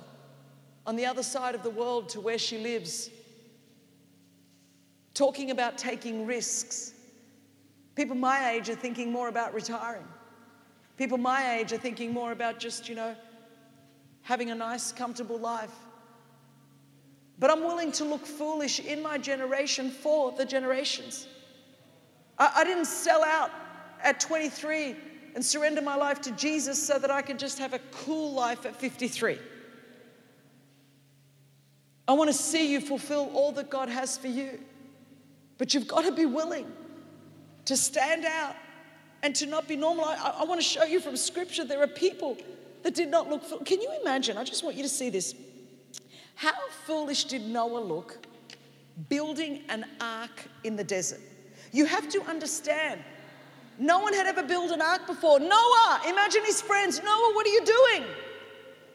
on 0.86 0.94
the 0.94 1.06
other 1.06 1.22
side 1.22 1.54
of 1.54 1.62
the 1.62 1.70
world 1.70 2.08
to 2.10 2.20
where 2.20 2.38
she 2.38 2.58
lives, 2.58 3.10
talking 5.14 5.50
about 5.50 5.78
taking 5.78 6.26
risks 6.26 6.93
People 7.94 8.16
my 8.16 8.50
age 8.50 8.68
are 8.68 8.74
thinking 8.74 9.12
more 9.12 9.28
about 9.28 9.54
retiring. 9.54 10.06
People 10.96 11.18
my 11.18 11.58
age 11.58 11.72
are 11.72 11.78
thinking 11.78 12.12
more 12.12 12.32
about 12.32 12.58
just, 12.58 12.88
you 12.88 12.94
know, 12.94 13.14
having 14.22 14.50
a 14.50 14.54
nice, 14.54 14.92
comfortable 14.92 15.38
life. 15.38 15.74
But 17.38 17.50
I'm 17.50 17.60
willing 17.60 17.92
to 17.92 18.04
look 18.04 18.24
foolish 18.26 18.80
in 18.80 19.02
my 19.02 19.18
generation 19.18 19.90
for 19.90 20.32
the 20.32 20.44
generations. 20.44 21.26
I, 22.38 22.52
I 22.56 22.64
didn't 22.64 22.86
sell 22.86 23.24
out 23.24 23.50
at 24.02 24.20
23 24.20 24.96
and 25.34 25.44
surrender 25.44 25.82
my 25.82 25.96
life 25.96 26.20
to 26.22 26.30
Jesus 26.32 26.80
so 26.80 26.98
that 26.98 27.10
I 27.10 27.22
could 27.22 27.38
just 27.38 27.58
have 27.58 27.74
a 27.74 27.80
cool 27.90 28.32
life 28.32 28.66
at 28.66 28.76
53. 28.76 29.38
I 32.06 32.12
want 32.12 32.28
to 32.28 32.36
see 32.36 32.70
you 32.70 32.80
fulfill 32.80 33.30
all 33.34 33.50
that 33.52 33.70
God 33.70 33.88
has 33.88 34.16
for 34.16 34.28
you. 34.28 34.60
But 35.58 35.74
you've 35.74 35.88
got 35.88 36.04
to 36.04 36.12
be 36.12 36.26
willing 36.26 36.70
to 37.66 37.76
stand 37.76 38.24
out 38.24 38.56
and 39.22 39.34
to 39.36 39.46
not 39.46 39.66
be 39.66 39.76
normal. 39.76 40.04
I, 40.04 40.36
I 40.40 40.44
want 40.44 40.60
to 40.60 40.66
show 40.66 40.84
you 40.84 41.00
from 41.00 41.16
scripture 41.16 41.64
there 41.64 41.82
are 41.82 41.86
people 41.86 42.36
that 42.82 42.94
did 42.94 43.10
not 43.10 43.28
look. 43.28 43.64
Can 43.64 43.80
you 43.80 43.90
imagine? 44.02 44.36
I 44.36 44.44
just 44.44 44.62
want 44.62 44.76
you 44.76 44.82
to 44.82 44.88
see 44.88 45.10
this. 45.10 45.34
How 46.34 46.52
foolish 46.86 47.24
did 47.24 47.46
Noah 47.46 47.80
look 47.80 48.26
building 49.08 49.62
an 49.68 49.86
ark 50.00 50.44
in 50.64 50.76
the 50.76 50.84
desert? 50.84 51.20
You 51.72 51.86
have 51.86 52.08
to 52.10 52.22
understand. 52.22 53.00
No 53.78 54.00
one 54.00 54.12
had 54.12 54.26
ever 54.26 54.42
built 54.42 54.70
an 54.70 54.80
ark 54.80 55.06
before. 55.06 55.40
Noah, 55.40 56.02
imagine 56.06 56.44
his 56.44 56.60
friends. 56.60 57.02
Noah, 57.02 57.32
what 57.34 57.46
are 57.46 57.50
you 57.50 57.64
doing? 57.64 58.04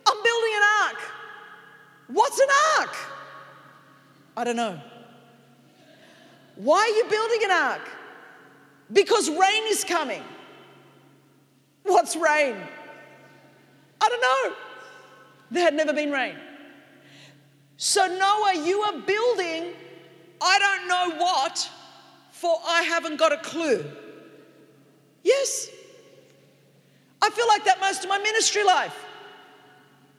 I'm 0.07 0.23
building 0.23 0.53
an 0.55 0.63
ark. 0.83 1.01
What's 2.07 2.39
an 2.39 2.47
ark? 2.79 2.95
I 4.37 4.43
don't 4.43 4.55
know. 4.55 4.79
Why 6.55 6.79
are 6.79 6.97
you 6.97 7.05
building 7.09 7.39
an 7.43 7.51
ark? 7.51 7.89
Because 8.91 9.29
rain 9.29 9.63
is 9.67 9.83
coming. 9.83 10.23
What's 11.83 12.15
rain? 12.15 12.55
I 14.01 14.09
don't 14.09 14.21
know. 14.21 14.55
There 15.51 15.63
had 15.63 15.73
never 15.73 15.93
been 15.93 16.11
rain. 16.11 16.35
So, 17.77 18.05
Noah, 18.07 18.65
you 18.65 18.81
are 18.81 18.99
building, 18.99 19.73
I 20.41 20.59
don't 20.59 20.87
know 20.87 21.17
what, 21.17 21.69
for 22.31 22.57
I 22.67 22.83
haven't 22.83 23.17
got 23.17 23.31
a 23.31 23.37
clue. 23.37 23.85
Yes. 25.23 25.69
I 27.21 27.29
feel 27.29 27.47
like 27.47 27.65
that 27.65 27.79
most 27.79 28.03
of 28.03 28.09
my 28.09 28.17
ministry 28.19 28.63
life. 28.63 29.05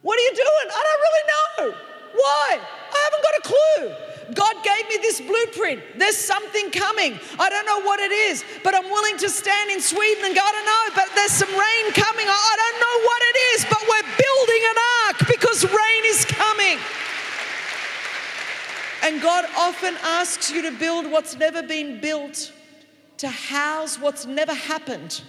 What 0.02 0.18
are 0.18 0.22
you 0.22 0.34
doing? 0.34 0.74
I 0.74 0.82
don't 0.88 1.00
really 1.06 1.72
know. 1.72 1.78
Why? 2.14 2.60
I 2.92 3.08
haven't 3.10 3.22
got 3.22 3.34
a 3.38 3.42
clue. 3.42 4.09
God 4.34 4.54
gave 4.62 4.88
me 4.88 4.96
this 5.00 5.20
blueprint. 5.20 5.82
There's 5.96 6.16
something 6.16 6.70
coming. 6.70 7.18
I 7.38 7.48
don't 7.50 7.66
know 7.66 7.80
what 7.82 8.00
it 8.00 8.12
is, 8.12 8.44
but 8.62 8.74
I'm 8.74 8.84
willing 8.90 9.16
to 9.18 9.28
stand 9.28 9.70
in 9.70 9.80
Sweden 9.80 10.24
and 10.24 10.34
go, 10.34 10.40
I 10.44 10.52
don't 10.52 10.66
know, 10.66 10.94
but 10.94 11.14
there's 11.14 11.32
some 11.32 11.48
rain 11.48 11.92
coming. 11.92 12.26
I 12.28 12.54
don't 12.62 12.78
know 12.80 12.96
what 13.08 13.20
it 13.22 13.36
is, 13.54 13.66
but 13.68 13.80
we're 13.88 14.08
building 14.18 14.62
an 14.70 14.76
ark 15.06 15.18
because 15.28 15.64
rain 15.64 16.02
is 16.06 16.24
coming. 16.26 16.78
And 19.02 19.22
God 19.22 19.46
often 19.56 19.96
asks 20.02 20.50
you 20.50 20.62
to 20.62 20.72
build 20.72 21.10
what's 21.10 21.36
never 21.36 21.62
been 21.62 22.00
built, 22.00 22.52
to 23.18 23.28
house 23.28 23.98
what's 23.98 24.26
never 24.26 24.54
happened. 24.54 25.22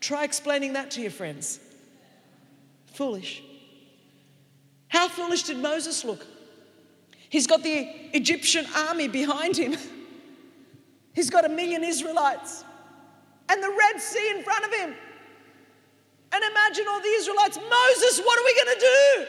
Try 0.00 0.24
explaining 0.24 0.74
that 0.74 0.92
to 0.92 1.02
your 1.02 1.10
friends. 1.10 1.58
Foolish. 2.94 3.42
How 4.88 5.08
foolish 5.08 5.42
did 5.42 5.58
Moses 5.58 6.04
look? 6.04 6.24
He's 7.28 7.46
got 7.46 7.62
the 7.62 7.88
Egyptian 8.12 8.66
army 8.74 9.08
behind 9.08 9.56
him. 9.56 9.76
He's 11.14 11.30
got 11.30 11.44
a 11.44 11.48
million 11.48 11.84
Israelites 11.84 12.64
and 13.48 13.62
the 13.62 13.68
Red 13.68 14.00
Sea 14.00 14.32
in 14.36 14.42
front 14.42 14.64
of 14.64 14.72
him. 14.72 14.94
And 16.32 16.44
imagine 16.44 16.84
all 16.88 17.00
the 17.00 17.08
Israelites, 17.08 17.56
Moses, 17.56 18.20
what 18.24 18.38
are 18.38 18.44
we 18.44 18.54
going 18.54 18.74
to 18.74 18.80
do? 18.80 19.26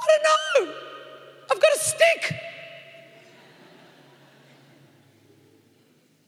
I 0.00 0.06
don't 0.06 0.66
know. 0.68 0.74
I've 1.50 1.60
got 1.60 1.74
a 1.74 1.78
stick. 1.78 2.34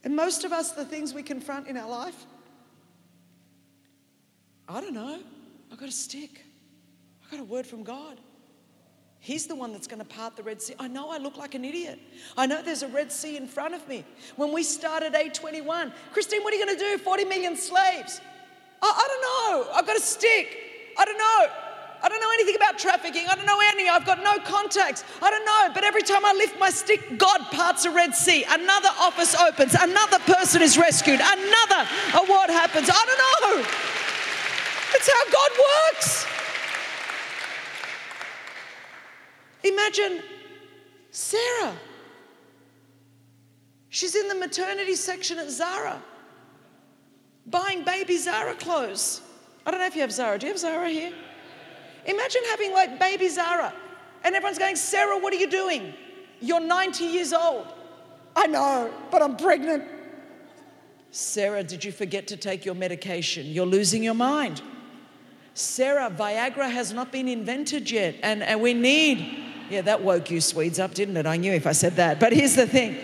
And 0.04 0.14
most 0.14 0.44
of 0.44 0.52
us, 0.52 0.72
the 0.72 0.84
things 0.84 1.14
we 1.14 1.22
confront 1.22 1.66
in 1.66 1.76
our 1.76 1.88
life, 1.88 2.26
I 4.68 4.80
don't 4.80 4.94
know. 4.94 5.20
I've 5.72 5.78
got 5.78 5.88
a 5.88 5.92
stick. 5.92 6.44
I've 7.24 7.30
got 7.30 7.40
a 7.40 7.44
word 7.44 7.66
from 7.66 7.84
God. 7.84 8.20
He's 9.24 9.46
the 9.46 9.54
one 9.54 9.72
that's 9.72 9.86
going 9.86 10.00
to 10.00 10.04
part 10.04 10.36
the 10.36 10.42
Red 10.42 10.60
Sea. 10.60 10.74
I 10.78 10.86
know 10.86 11.08
I 11.08 11.16
look 11.16 11.38
like 11.38 11.54
an 11.54 11.64
idiot. 11.64 11.98
I 12.36 12.44
know 12.44 12.60
there's 12.60 12.82
a 12.82 12.88
Red 12.88 13.10
Sea 13.10 13.38
in 13.38 13.48
front 13.48 13.72
of 13.72 13.88
me. 13.88 14.04
When 14.36 14.52
we 14.52 14.62
started 14.62 15.14
A21, 15.14 15.92
Christine, 16.12 16.42
what 16.44 16.52
are 16.52 16.56
you 16.58 16.66
going 16.66 16.78
to 16.78 16.84
do? 16.84 16.98
40 16.98 17.24
million 17.24 17.56
slaves. 17.56 18.20
I, 18.82 18.86
I 18.86 19.08
don't 19.08 19.22
know. 19.22 19.72
I've 19.72 19.86
got 19.86 19.96
a 19.96 20.00
stick. 20.00 20.58
I 20.98 21.06
don't 21.06 21.16
know. 21.16 21.46
I 22.02 22.08
don't 22.10 22.20
know 22.20 22.30
anything 22.34 22.56
about 22.56 22.78
trafficking. 22.78 23.24
I 23.26 23.34
don't 23.34 23.46
know 23.46 23.60
any. 23.72 23.88
I've 23.88 24.04
got 24.04 24.22
no 24.22 24.38
contacts. 24.40 25.04
I 25.22 25.30
don't 25.30 25.46
know. 25.46 25.70
But 25.72 25.84
every 25.84 26.02
time 26.02 26.22
I 26.22 26.34
lift 26.34 26.60
my 26.60 26.68
stick, 26.68 27.16
God 27.16 27.40
parts 27.50 27.86
a 27.86 27.90
Red 27.90 28.14
Sea. 28.14 28.44
Another 28.46 28.90
office 29.00 29.34
opens. 29.36 29.72
Another 29.72 30.18
person 30.18 30.60
is 30.60 30.76
rescued. 30.76 31.20
Another 31.20 31.88
uh, 31.88 32.20
award 32.22 32.50
happens. 32.50 32.90
I 32.92 33.04
don't 33.06 33.56
know. 33.56 33.66
It's 34.92 35.10
how 35.10 35.32
God 35.32 35.50
works. 35.94 36.26
Imagine 39.64 40.22
Sarah. 41.10 41.74
She's 43.88 44.14
in 44.14 44.28
the 44.28 44.34
maternity 44.34 44.94
section 44.94 45.38
at 45.38 45.50
Zara 45.50 46.00
buying 47.46 47.84
baby 47.84 48.16
Zara 48.16 48.54
clothes. 48.54 49.20
I 49.66 49.70
don't 49.70 49.80
know 49.80 49.86
if 49.86 49.94
you 49.94 50.02
have 50.02 50.12
Zara. 50.12 50.38
Do 50.38 50.46
you 50.46 50.52
have 50.52 50.60
Zara 50.60 50.88
here? 50.88 51.12
Imagine 52.06 52.42
having 52.50 52.72
like 52.72 52.98
baby 52.98 53.28
Zara 53.28 53.72
and 54.24 54.34
everyone's 54.34 54.58
going, 54.58 54.76
Sarah, 54.76 55.18
what 55.18 55.32
are 55.32 55.36
you 55.36 55.50
doing? 55.50 55.94
You're 56.40 56.60
90 56.60 57.04
years 57.04 57.32
old. 57.32 57.66
I 58.36 58.46
know, 58.46 58.92
but 59.10 59.22
I'm 59.22 59.36
pregnant. 59.36 59.84
Sarah, 61.10 61.62
did 61.62 61.84
you 61.84 61.92
forget 61.92 62.26
to 62.28 62.36
take 62.36 62.64
your 62.64 62.74
medication? 62.74 63.46
You're 63.46 63.66
losing 63.66 64.02
your 64.02 64.14
mind. 64.14 64.60
Sarah, 65.54 66.10
Viagra 66.10 66.68
has 66.68 66.92
not 66.92 67.12
been 67.12 67.28
invented 67.28 67.88
yet, 67.90 68.16
and, 68.22 68.42
and 68.42 68.60
we 68.60 68.74
need. 68.74 69.53
Yeah, 69.74 69.80
that 69.80 70.02
woke 70.02 70.30
you 70.30 70.40
Swedes 70.40 70.78
up, 70.78 70.94
didn't 70.94 71.16
it? 71.16 71.26
I 71.26 71.36
knew 71.36 71.52
if 71.52 71.66
I 71.66 71.72
said 71.72 71.96
that. 71.96 72.20
But 72.20 72.32
here's 72.32 72.54
the 72.54 72.64
thing 72.64 72.96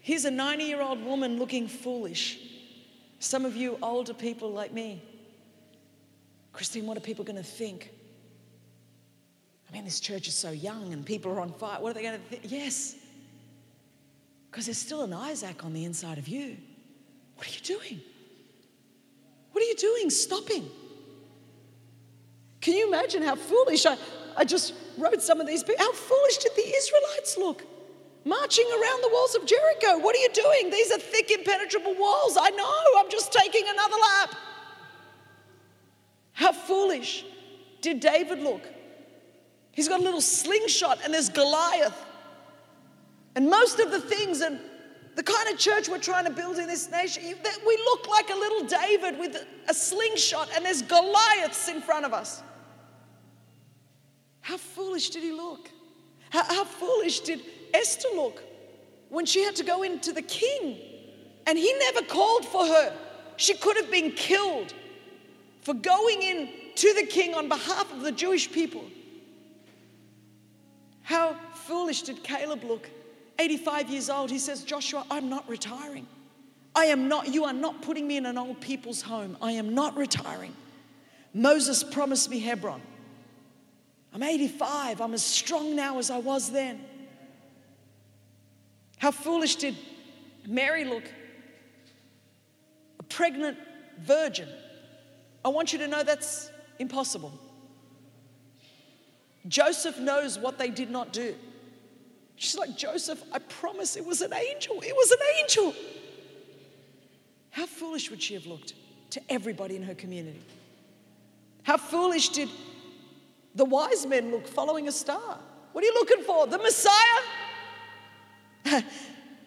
here's 0.00 0.24
a 0.24 0.30
90 0.30 0.64
year 0.64 0.80
old 0.80 1.04
woman 1.04 1.38
looking 1.38 1.68
foolish. 1.68 2.38
Some 3.18 3.44
of 3.44 3.54
you 3.54 3.76
older 3.82 4.14
people 4.14 4.50
like 4.50 4.72
me. 4.72 5.02
Christine, 6.54 6.86
what 6.86 6.96
are 6.96 7.00
people 7.00 7.22
going 7.22 7.36
to 7.36 7.42
think? 7.42 7.90
I 9.68 9.74
mean, 9.74 9.84
this 9.84 10.00
church 10.00 10.26
is 10.26 10.34
so 10.34 10.52
young 10.52 10.94
and 10.94 11.04
people 11.04 11.30
are 11.32 11.40
on 11.40 11.52
fire. 11.52 11.78
What 11.78 11.90
are 11.90 11.94
they 11.94 12.02
going 12.02 12.18
to 12.18 12.26
think? 12.28 12.50
Yes, 12.50 12.96
because 14.50 14.64
there's 14.64 14.78
still 14.78 15.02
an 15.02 15.12
Isaac 15.12 15.66
on 15.66 15.74
the 15.74 15.84
inside 15.84 16.16
of 16.16 16.28
you. 16.28 16.56
What 17.34 17.46
are 17.46 17.50
you 17.50 17.60
doing? 17.60 18.00
What 19.52 19.62
are 19.62 19.66
you 19.66 19.76
doing? 19.76 20.08
Stopping. 20.08 20.66
Can 22.66 22.74
you 22.74 22.88
imagine 22.88 23.22
how 23.22 23.36
foolish? 23.36 23.86
I, 23.86 23.96
I 24.36 24.44
just 24.44 24.74
wrote 24.98 25.22
some 25.22 25.40
of 25.40 25.46
these. 25.46 25.62
How 25.78 25.92
foolish 25.92 26.38
did 26.38 26.50
the 26.56 26.66
Israelites 26.66 27.38
look? 27.38 27.64
Marching 28.24 28.66
around 28.66 29.04
the 29.04 29.08
walls 29.12 29.36
of 29.36 29.46
Jericho. 29.46 29.98
What 29.98 30.16
are 30.16 30.18
you 30.18 30.30
doing? 30.32 30.70
These 30.70 30.90
are 30.90 30.98
thick, 30.98 31.30
impenetrable 31.30 31.94
walls. 31.94 32.36
I 32.36 32.50
know. 32.50 32.74
I'm 32.98 33.08
just 33.08 33.32
taking 33.32 33.62
another 33.68 33.94
lap. 33.94 34.34
How 36.32 36.50
foolish 36.50 37.24
did 37.82 38.00
David 38.00 38.40
look? 38.40 38.62
He's 39.70 39.86
got 39.86 40.00
a 40.00 40.02
little 40.02 40.20
slingshot 40.20 40.98
and 41.04 41.14
there's 41.14 41.28
Goliath. 41.28 42.04
And 43.36 43.48
most 43.48 43.78
of 43.78 43.92
the 43.92 44.00
things 44.00 44.40
and 44.40 44.58
the 45.14 45.22
kind 45.22 45.48
of 45.50 45.56
church 45.56 45.88
we're 45.88 45.98
trying 45.98 46.24
to 46.24 46.32
build 46.32 46.58
in 46.58 46.66
this 46.66 46.90
nation, 46.90 47.22
we 47.22 47.76
look 47.76 48.08
like 48.08 48.28
a 48.30 48.34
little 48.34 48.66
David 48.66 49.20
with 49.20 49.46
a 49.68 49.72
slingshot 49.72 50.48
and 50.56 50.64
there's 50.64 50.82
Goliaths 50.82 51.68
in 51.68 51.80
front 51.80 52.04
of 52.04 52.12
us. 52.12 52.42
How 54.46 54.58
foolish 54.58 55.10
did 55.10 55.24
he 55.24 55.32
look? 55.32 55.68
How, 56.30 56.44
how 56.44 56.62
foolish 56.62 57.18
did 57.18 57.40
Esther 57.74 58.06
look 58.14 58.44
when 59.08 59.26
she 59.26 59.42
had 59.42 59.56
to 59.56 59.64
go 59.64 59.82
into 59.82 60.12
the 60.12 60.22
king 60.22 60.78
and 61.48 61.58
he 61.58 61.74
never 61.80 62.02
called 62.02 62.46
for 62.46 62.64
her? 62.64 62.96
She 63.38 63.54
could 63.54 63.76
have 63.76 63.90
been 63.90 64.12
killed 64.12 64.72
for 65.62 65.74
going 65.74 66.22
in 66.22 66.48
to 66.76 66.94
the 66.94 67.02
king 67.02 67.34
on 67.34 67.48
behalf 67.48 67.92
of 67.92 68.02
the 68.02 68.12
Jewish 68.12 68.52
people. 68.52 68.84
How 71.02 71.34
foolish 71.52 72.02
did 72.02 72.22
Caleb 72.22 72.62
look 72.62 72.88
85 73.40 73.90
years 73.90 74.08
old, 74.08 74.30
he 74.30 74.38
says, 74.38 74.62
Joshua, 74.62 75.04
I'm 75.10 75.28
not 75.28 75.48
retiring. 75.48 76.06
I 76.72 76.84
am 76.84 77.08
not, 77.08 77.34
you 77.34 77.46
are 77.46 77.52
not 77.52 77.82
putting 77.82 78.06
me 78.06 78.16
in 78.16 78.26
an 78.26 78.38
old 78.38 78.60
people's 78.60 79.02
home. 79.02 79.36
I 79.42 79.50
am 79.52 79.74
not 79.74 79.96
retiring. 79.96 80.54
Moses 81.34 81.82
promised 81.82 82.30
me 82.30 82.38
Hebron. 82.38 82.80
I'm 84.16 84.22
85. 84.22 85.02
I'm 85.02 85.12
as 85.12 85.22
strong 85.22 85.76
now 85.76 85.98
as 85.98 86.10
I 86.10 86.16
was 86.16 86.50
then. 86.50 86.82
How 88.96 89.10
foolish 89.10 89.56
did 89.56 89.76
Mary 90.46 90.86
look? 90.86 91.04
A 92.98 93.02
pregnant 93.02 93.58
virgin. 94.00 94.48
I 95.44 95.50
want 95.50 95.74
you 95.74 95.78
to 95.80 95.86
know 95.86 96.02
that's 96.02 96.50
impossible. 96.78 97.30
Joseph 99.48 99.98
knows 99.98 100.38
what 100.38 100.56
they 100.56 100.70
did 100.70 100.90
not 100.90 101.12
do. 101.12 101.34
She's 102.36 102.56
like, 102.56 102.74
Joseph, 102.74 103.22
I 103.34 103.38
promise 103.38 103.96
it 103.96 104.06
was 104.06 104.22
an 104.22 104.32
angel. 104.32 104.80
It 104.80 104.96
was 104.96 105.10
an 105.10 105.18
angel. 105.42 105.74
How 107.50 107.66
foolish 107.66 108.08
would 108.08 108.22
she 108.22 108.32
have 108.32 108.46
looked 108.46 108.72
to 109.10 109.20
everybody 109.28 109.76
in 109.76 109.82
her 109.82 109.94
community? 109.94 110.40
How 111.64 111.76
foolish 111.76 112.30
did 112.30 112.48
the 113.56 113.64
wise 113.64 114.06
men 114.06 114.30
look 114.30 114.46
following 114.46 114.86
a 114.86 114.92
star? 114.92 115.38
What 115.72 115.82
are 115.82 115.86
you 115.86 115.94
looking 115.94 116.22
for? 116.22 116.46
The 116.46 116.58
Messiah? 116.58 117.22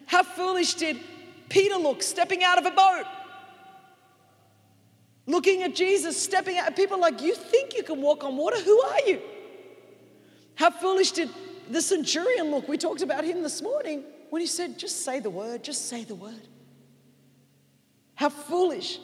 How 0.06 0.22
foolish 0.22 0.74
did 0.74 0.98
Peter 1.48 1.76
look 1.76 2.02
stepping 2.02 2.44
out 2.44 2.58
of 2.58 2.66
a 2.66 2.70
boat? 2.72 3.04
Looking 5.26 5.62
at 5.62 5.74
Jesus 5.74 6.20
stepping 6.20 6.58
out. 6.58 6.74
People 6.76 7.00
like, 7.00 7.22
You 7.22 7.34
think 7.34 7.74
you 7.74 7.82
can 7.82 8.02
walk 8.02 8.24
on 8.24 8.36
water? 8.36 8.60
Who 8.60 8.80
are 8.80 9.00
you? 9.06 9.20
How 10.56 10.70
foolish 10.70 11.12
did 11.12 11.30
the 11.70 11.80
centurion 11.80 12.50
look, 12.50 12.68
we 12.68 12.76
talked 12.76 13.00
about 13.00 13.24
him 13.24 13.42
this 13.42 13.62
morning 13.62 14.02
when 14.30 14.40
he 14.40 14.46
said, 14.46 14.76
Just 14.76 15.04
say 15.04 15.20
the 15.20 15.30
word, 15.30 15.62
just 15.62 15.88
say 15.88 16.02
the 16.04 16.16
word. 16.16 16.48
How 18.16 18.28
foolish 18.28 18.98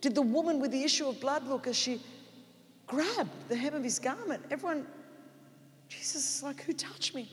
did 0.00 0.14
the 0.14 0.22
woman 0.22 0.60
with 0.60 0.70
the 0.70 0.82
issue 0.82 1.08
of 1.08 1.20
blood 1.20 1.46
look 1.46 1.66
as 1.66 1.76
she 1.76 2.00
grabbed 2.90 3.30
the 3.48 3.54
hem 3.54 3.74
of 3.74 3.84
his 3.84 3.98
garment? 4.00 4.42
Everyone, 4.50 4.84
Jesus 5.88 6.36
is 6.36 6.42
like, 6.42 6.62
Who 6.64 6.72
touched 6.72 7.14
me? 7.14 7.30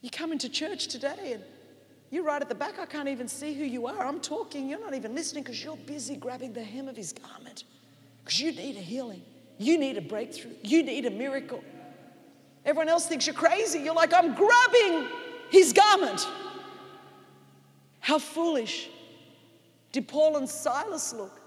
You 0.00 0.10
come 0.10 0.32
into 0.32 0.48
church 0.48 0.86
today 0.86 1.32
and 1.32 1.42
you're 2.10 2.24
right 2.24 2.40
at 2.40 2.48
the 2.48 2.54
back. 2.54 2.78
I 2.78 2.86
can't 2.86 3.08
even 3.08 3.26
see 3.26 3.54
who 3.54 3.64
you 3.64 3.86
are. 3.86 4.06
I'm 4.06 4.20
talking. 4.20 4.68
You're 4.68 4.80
not 4.80 4.94
even 4.94 5.14
listening 5.14 5.42
because 5.42 5.64
you're 5.64 5.76
busy 5.76 6.14
grabbing 6.14 6.52
the 6.52 6.62
hem 6.62 6.88
of 6.88 6.96
his 6.96 7.12
garment 7.12 7.64
because 8.22 8.38
you 8.38 8.52
need 8.52 8.76
a 8.76 8.80
healing. 8.80 9.22
You 9.58 9.78
need 9.78 9.96
a 9.96 10.00
breakthrough. 10.00 10.52
You 10.62 10.82
need 10.82 11.06
a 11.06 11.10
miracle. 11.10 11.64
Everyone 12.64 12.88
else 12.88 13.06
thinks 13.06 13.26
you're 13.26 13.34
crazy. 13.34 13.80
You're 13.80 13.94
like, 13.94 14.12
I'm 14.12 14.34
grabbing 14.34 15.08
his 15.50 15.72
garment. 15.72 16.26
How 18.00 18.18
foolish 18.18 18.90
did 19.92 20.06
Paul 20.06 20.36
and 20.36 20.48
Silas 20.48 21.12
look 21.12 21.40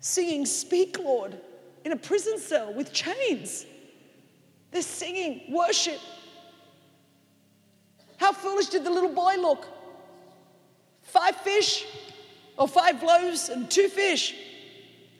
singing, 0.00 0.44
Speak, 0.46 0.98
Lord, 0.98 1.38
in 1.84 1.92
a 1.92 1.96
prison 1.96 2.38
cell 2.38 2.72
with 2.74 2.92
chains. 2.92 3.66
They're 4.70 4.82
singing 4.82 5.42
worship. 5.50 6.00
How 8.16 8.32
foolish 8.32 8.66
did 8.66 8.84
the 8.84 8.90
little 8.90 9.12
boy 9.12 9.36
look? 9.36 9.66
Five 11.02 11.36
fish 11.36 11.86
or 12.56 12.68
five 12.68 13.02
loaves 13.02 13.48
and 13.48 13.70
two 13.70 13.88
fish. 13.88 14.34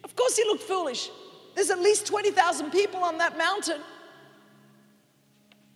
Of 0.04 0.14
course, 0.14 0.36
he 0.36 0.44
looked 0.44 0.62
foolish. 0.62 1.08
There's 1.54 1.70
at 1.70 1.80
least 1.80 2.06
20,000 2.06 2.70
people 2.70 3.02
on 3.02 3.18
that 3.18 3.36
mountain. 3.36 3.80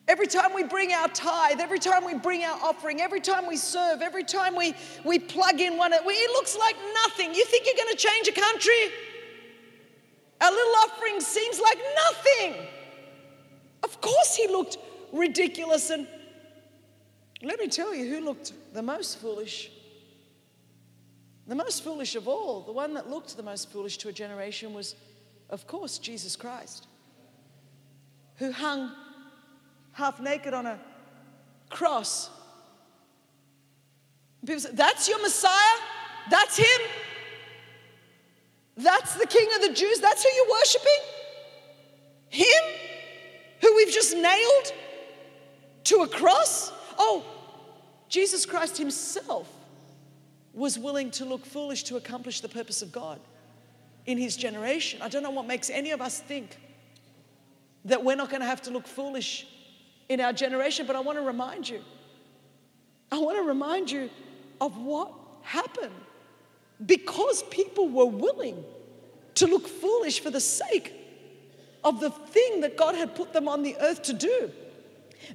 Every 0.06 0.26
time 0.26 0.52
we 0.54 0.64
bring 0.64 0.92
our 0.92 1.08
tithe, 1.08 1.60
every 1.60 1.78
time 1.78 2.04
we 2.04 2.14
bring 2.14 2.44
our 2.44 2.58
offering, 2.62 3.00
every 3.00 3.20
time 3.20 3.46
we 3.46 3.56
serve, 3.56 4.02
every 4.02 4.24
time 4.24 4.54
we, 4.54 4.74
we 5.02 5.18
plug 5.18 5.60
in 5.60 5.78
one, 5.78 5.92
it 5.94 6.30
looks 6.32 6.58
like 6.58 6.76
nothing. 7.06 7.34
You 7.34 7.44
think 7.46 7.66
you're 7.66 7.74
going 7.74 7.96
to 7.96 7.96
change 7.96 8.28
a 8.28 8.32
country? 8.32 8.92
Our 10.42 10.50
little 10.50 10.74
offering 10.84 11.20
seems 11.20 11.58
like 11.58 11.78
nothing. 11.96 12.66
Of 13.82 13.98
course, 14.02 14.36
he 14.36 14.46
looked 14.46 14.76
ridiculous. 15.10 15.88
And 15.88 16.06
let 17.42 17.58
me 17.58 17.68
tell 17.68 17.94
you 17.94 18.06
who 18.06 18.22
looked 18.22 18.52
the 18.74 18.82
most 18.82 19.20
foolish. 19.20 19.70
The 21.46 21.54
most 21.54 21.82
foolish 21.82 22.14
of 22.14 22.28
all, 22.28 22.60
the 22.60 22.72
one 22.72 22.92
that 22.94 23.08
looked 23.08 23.36
the 23.38 23.42
most 23.42 23.70
foolish 23.70 23.96
to 23.98 24.08
a 24.08 24.12
generation 24.12 24.74
was, 24.74 24.96
of 25.48 25.66
course, 25.66 25.96
Jesus 25.96 26.36
Christ, 26.36 26.88
who 28.36 28.52
hung 28.52 28.92
half 29.94 30.20
naked 30.20 30.52
on 30.52 30.66
a 30.66 30.78
cross. 31.70 32.30
People 34.44 34.60
say, 34.60 34.70
That's 34.72 35.08
your 35.08 35.22
Messiah? 35.22 35.80
That's 36.30 36.56
him? 36.56 36.80
That's 38.76 39.14
the 39.14 39.26
King 39.26 39.48
of 39.54 39.62
the 39.62 39.72
Jews? 39.72 40.00
That's 40.00 40.22
who 40.22 40.28
you're 40.34 40.50
worshiping? 40.50 41.00
Him? 42.28 42.62
Who 43.62 43.76
we've 43.76 43.92
just 43.92 44.14
nailed 44.14 44.72
to 45.84 45.96
a 46.02 46.08
cross? 46.08 46.72
Oh, 46.98 47.24
Jesus 48.08 48.44
Christ 48.44 48.76
Himself 48.76 49.48
was 50.52 50.78
willing 50.78 51.10
to 51.12 51.24
look 51.24 51.46
foolish 51.46 51.84
to 51.84 51.96
accomplish 51.96 52.40
the 52.40 52.48
purpose 52.48 52.82
of 52.82 52.92
God 52.92 53.20
in 54.06 54.18
His 54.18 54.36
generation. 54.36 55.00
I 55.02 55.08
don't 55.08 55.22
know 55.22 55.30
what 55.30 55.46
makes 55.46 55.70
any 55.70 55.92
of 55.92 56.00
us 56.00 56.20
think 56.20 56.56
that 57.84 58.02
we're 58.02 58.16
not 58.16 58.30
going 58.30 58.40
to 58.40 58.46
have 58.46 58.62
to 58.62 58.70
look 58.70 58.86
foolish 58.86 59.46
in 60.08 60.20
our 60.20 60.32
generation, 60.32 60.86
but 60.86 60.96
I 60.96 61.00
want 61.00 61.18
to 61.18 61.24
remind 61.24 61.68
you. 61.68 61.80
I 63.10 63.18
want 63.18 63.36
to 63.36 63.42
remind 63.42 63.90
you 63.90 64.10
of 64.60 64.76
what 64.76 65.12
happened 65.42 65.94
because 66.84 67.42
people 67.44 67.88
were 67.88 68.06
willing 68.06 68.64
to 69.36 69.46
look 69.46 69.66
foolish 69.66 70.20
for 70.20 70.30
the 70.30 70.40
sake 70.40 70.92
of 71.82 72.00
the 72.00 72.10
thing 72.10 72.60
that 72.62 72.76
God 72.76 72.94
had 72.94 73.14
put 73.14 73.32
them 73.32 73.48
on 73.48 73.62
the 73.62 73.76
earth 73.80 74.02
to 74.04 74.12
do. 74.12 74.50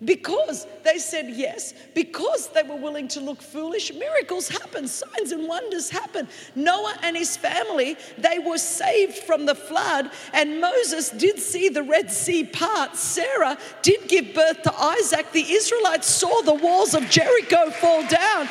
Because 0.04 0.68
they 0.84 0.98
said 0.98 1.30
yes, 1.30 1.74
because 1.94 2.50
they 2.50 2.64
were 2.64 2.76
willing 2.76 3.08
to 3.10 3.20
look 3.20 3.42
foolish, 3.42 3.94
miracles 3.94 4.48
happen, 4.48 4.88
signs 4.88 5.32
and 5.32 5.48
wonders 5.48 5.90
happen. 5.90 6.28
Noah 6.56 6.96
and 7.04 7.18
his 7.18 7.36
family, 7.36 7.98
they 8.18 8.40
were 8.40 8.58
saved 8.58 9.18
from 9.20 9.46
the 9.46 9.56
flood, 9.56 10.10
and 10.34 10.62
Moses 10.62 11.10
did 11.10 11.40
see 11.40 11.70
the 11.70 11.84
Red 11.84 12.12
Sea 12.12 12.44
part. 12.44 12.96
Sarah 12.96 13.58
did 13.82 14.08
give 14.08 14.34
birth 14.34 14.62
to 14.64 14.74
Isaac. 14.74 15.32
The 15.32 15.52
Israelites 15.52 16.08
saw 16.08 16.42
the 16.42 16.54
walls 16.54 16.94
of 16.94 17.10
Jericho 17.10 17.70
fall 17.72 18.06
down. 18.08 18.48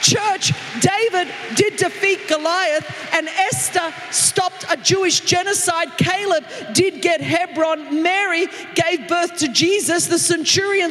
Church, 0.00 0.52
David 0.80 1.28
did 1.56 1.76
defeat 1.76 2.28
Goliath, 2.28 2.86
and 3.12 3.28
Esther 3.28 3.92
stopped 4.10 4.64
a 4.70 4.76
Jewish 4.76 5.20
genocide. 5.20 5.96
Caleb 5.96 6.44
did 6.72 7.02
get 7.02 7.20
Hebron. 7.20 8.02
Mary 8.02 8.46
gave 8.74 9.08
birth 9.08 9.36
to 9.38 9.48
Jesus. 9.48 10.06
The 10.06 10.18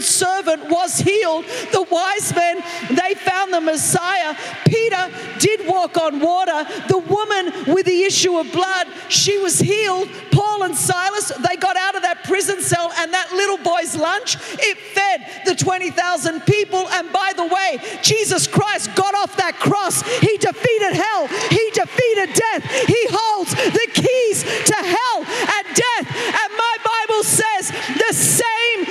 servant 0.01 0.69
was 0.69 0.99
healed. 0.99 1.45
The 1.71 1.85
wise 1.89 2.33
men, 2.35 2.63
they 2.89 3.13
found 3.15 3.53
the 3.53 3.61
Messiah. 3.61 4.35
Peter 4.65 5.09
did 5.39 5.67
walk 5.67 5.97
on 5.97 6.19
water. 6.19 6.65
The 6.87 6.97
woman 6.97 7.73
with 7.73 7.85
the 7.85 8.03
issue 8.03 8.37
of 8.37 8.51
blood, 8.51 8.87
she 9.09 9.37
was 9.37 9.59
healed. 9.59 10.09
Paul 10.31 10.63
and 10.63 10.75
Silas, 10.75 11.31
they 11.47 11.55
got 11.55 11.77
out 11.77 11.95
of 11.95 12.03
that 12.03 12.23
prison 12.23 12.61
cell, 12.61 12.91
and 12.97 13.13
that 13.13 13.31
little 13.33 13.57
boy's 13.57 13.95
lunch, 13.95 14.37
it 14.59 14.77
fed 14.77 15.45
the 15.45 15.55
20,000 15.55 16.41
people. 16.41 16.87
And 16.89 17.11
by 17.11 17.33
the 17.35 17.45
way, 17.45 17.79
Jesus 18.01 18.47
Christ 18.47 18.93
got 18.95 19.15
off 19.15 19.35
that 19.37 19.55
cross. 19.55 20.01
He 20.19 20.37
defeated 20.37 20.93
hell, 20.93 21.27
He 21.49 21.71
defeated 21.73 22.33
death. 22.33 22.63
He 22.85 23.01
holds 23.09 23.53
the 23.55 23.87
keys 23.93 24.43
to 24.43 24.75
hell 24.75 25.19
and 25.25 25.65
death. 25.75 26.05
And 26.07 26.49
my 26.57 26.75
Bible 26.83 27.23
says 27.23 27.71
the 27.71 28.13
same 28.13 28.85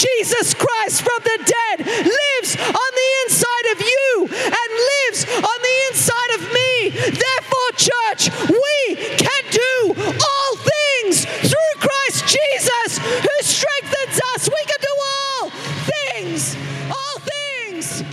Jesus 0.00 0.54
Christ 0.54 1.02
from 1.02 1.20
the 1.22 1.38
dead 1.44 1.86
lives 1.86 2.50
on 2.56 2.90
the 3.00 3.10
inside 3.24 3.66
of 3.74 3.78
you 3.92 4.28
and 4.32 4.68
lives 4.92 5.20
on 5.50 5.58
the 5.68 5.76
inside 5.90 6.30
of 6.38 6.42
me. 6.56 6.88
Therefore, 7.24 7.70
church, 7.76 8.22
we 8.48 8.96
can 8.96 9.42
do 9.52 9.92
all 10.28 10.52
things 10.72 11.26
through 11.26 11.72
Christ 11.84 12.18
Jesus 12.36 12.98
who 12.98 13.36
strengthens 13.42 14.20
us. 14.34 14.48
We 14.48 14.62
can 14.70 14.80
do 14.80 14.94
all 15.12 15.50
things. 15.92 16.56
All 16.88 17.20
things. 17.34 18.04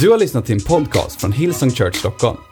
Du 0.00 0.10
har 0.10 0.18
lyssnat 0.18 0.46
till 0.46 0.54
en 0.54 0.64
podcast 0.64 1.20
från 1.20 1.32
Hillsong 1.32 1.70
Church 1.70 1.96
Stockholm. 1.96 2.51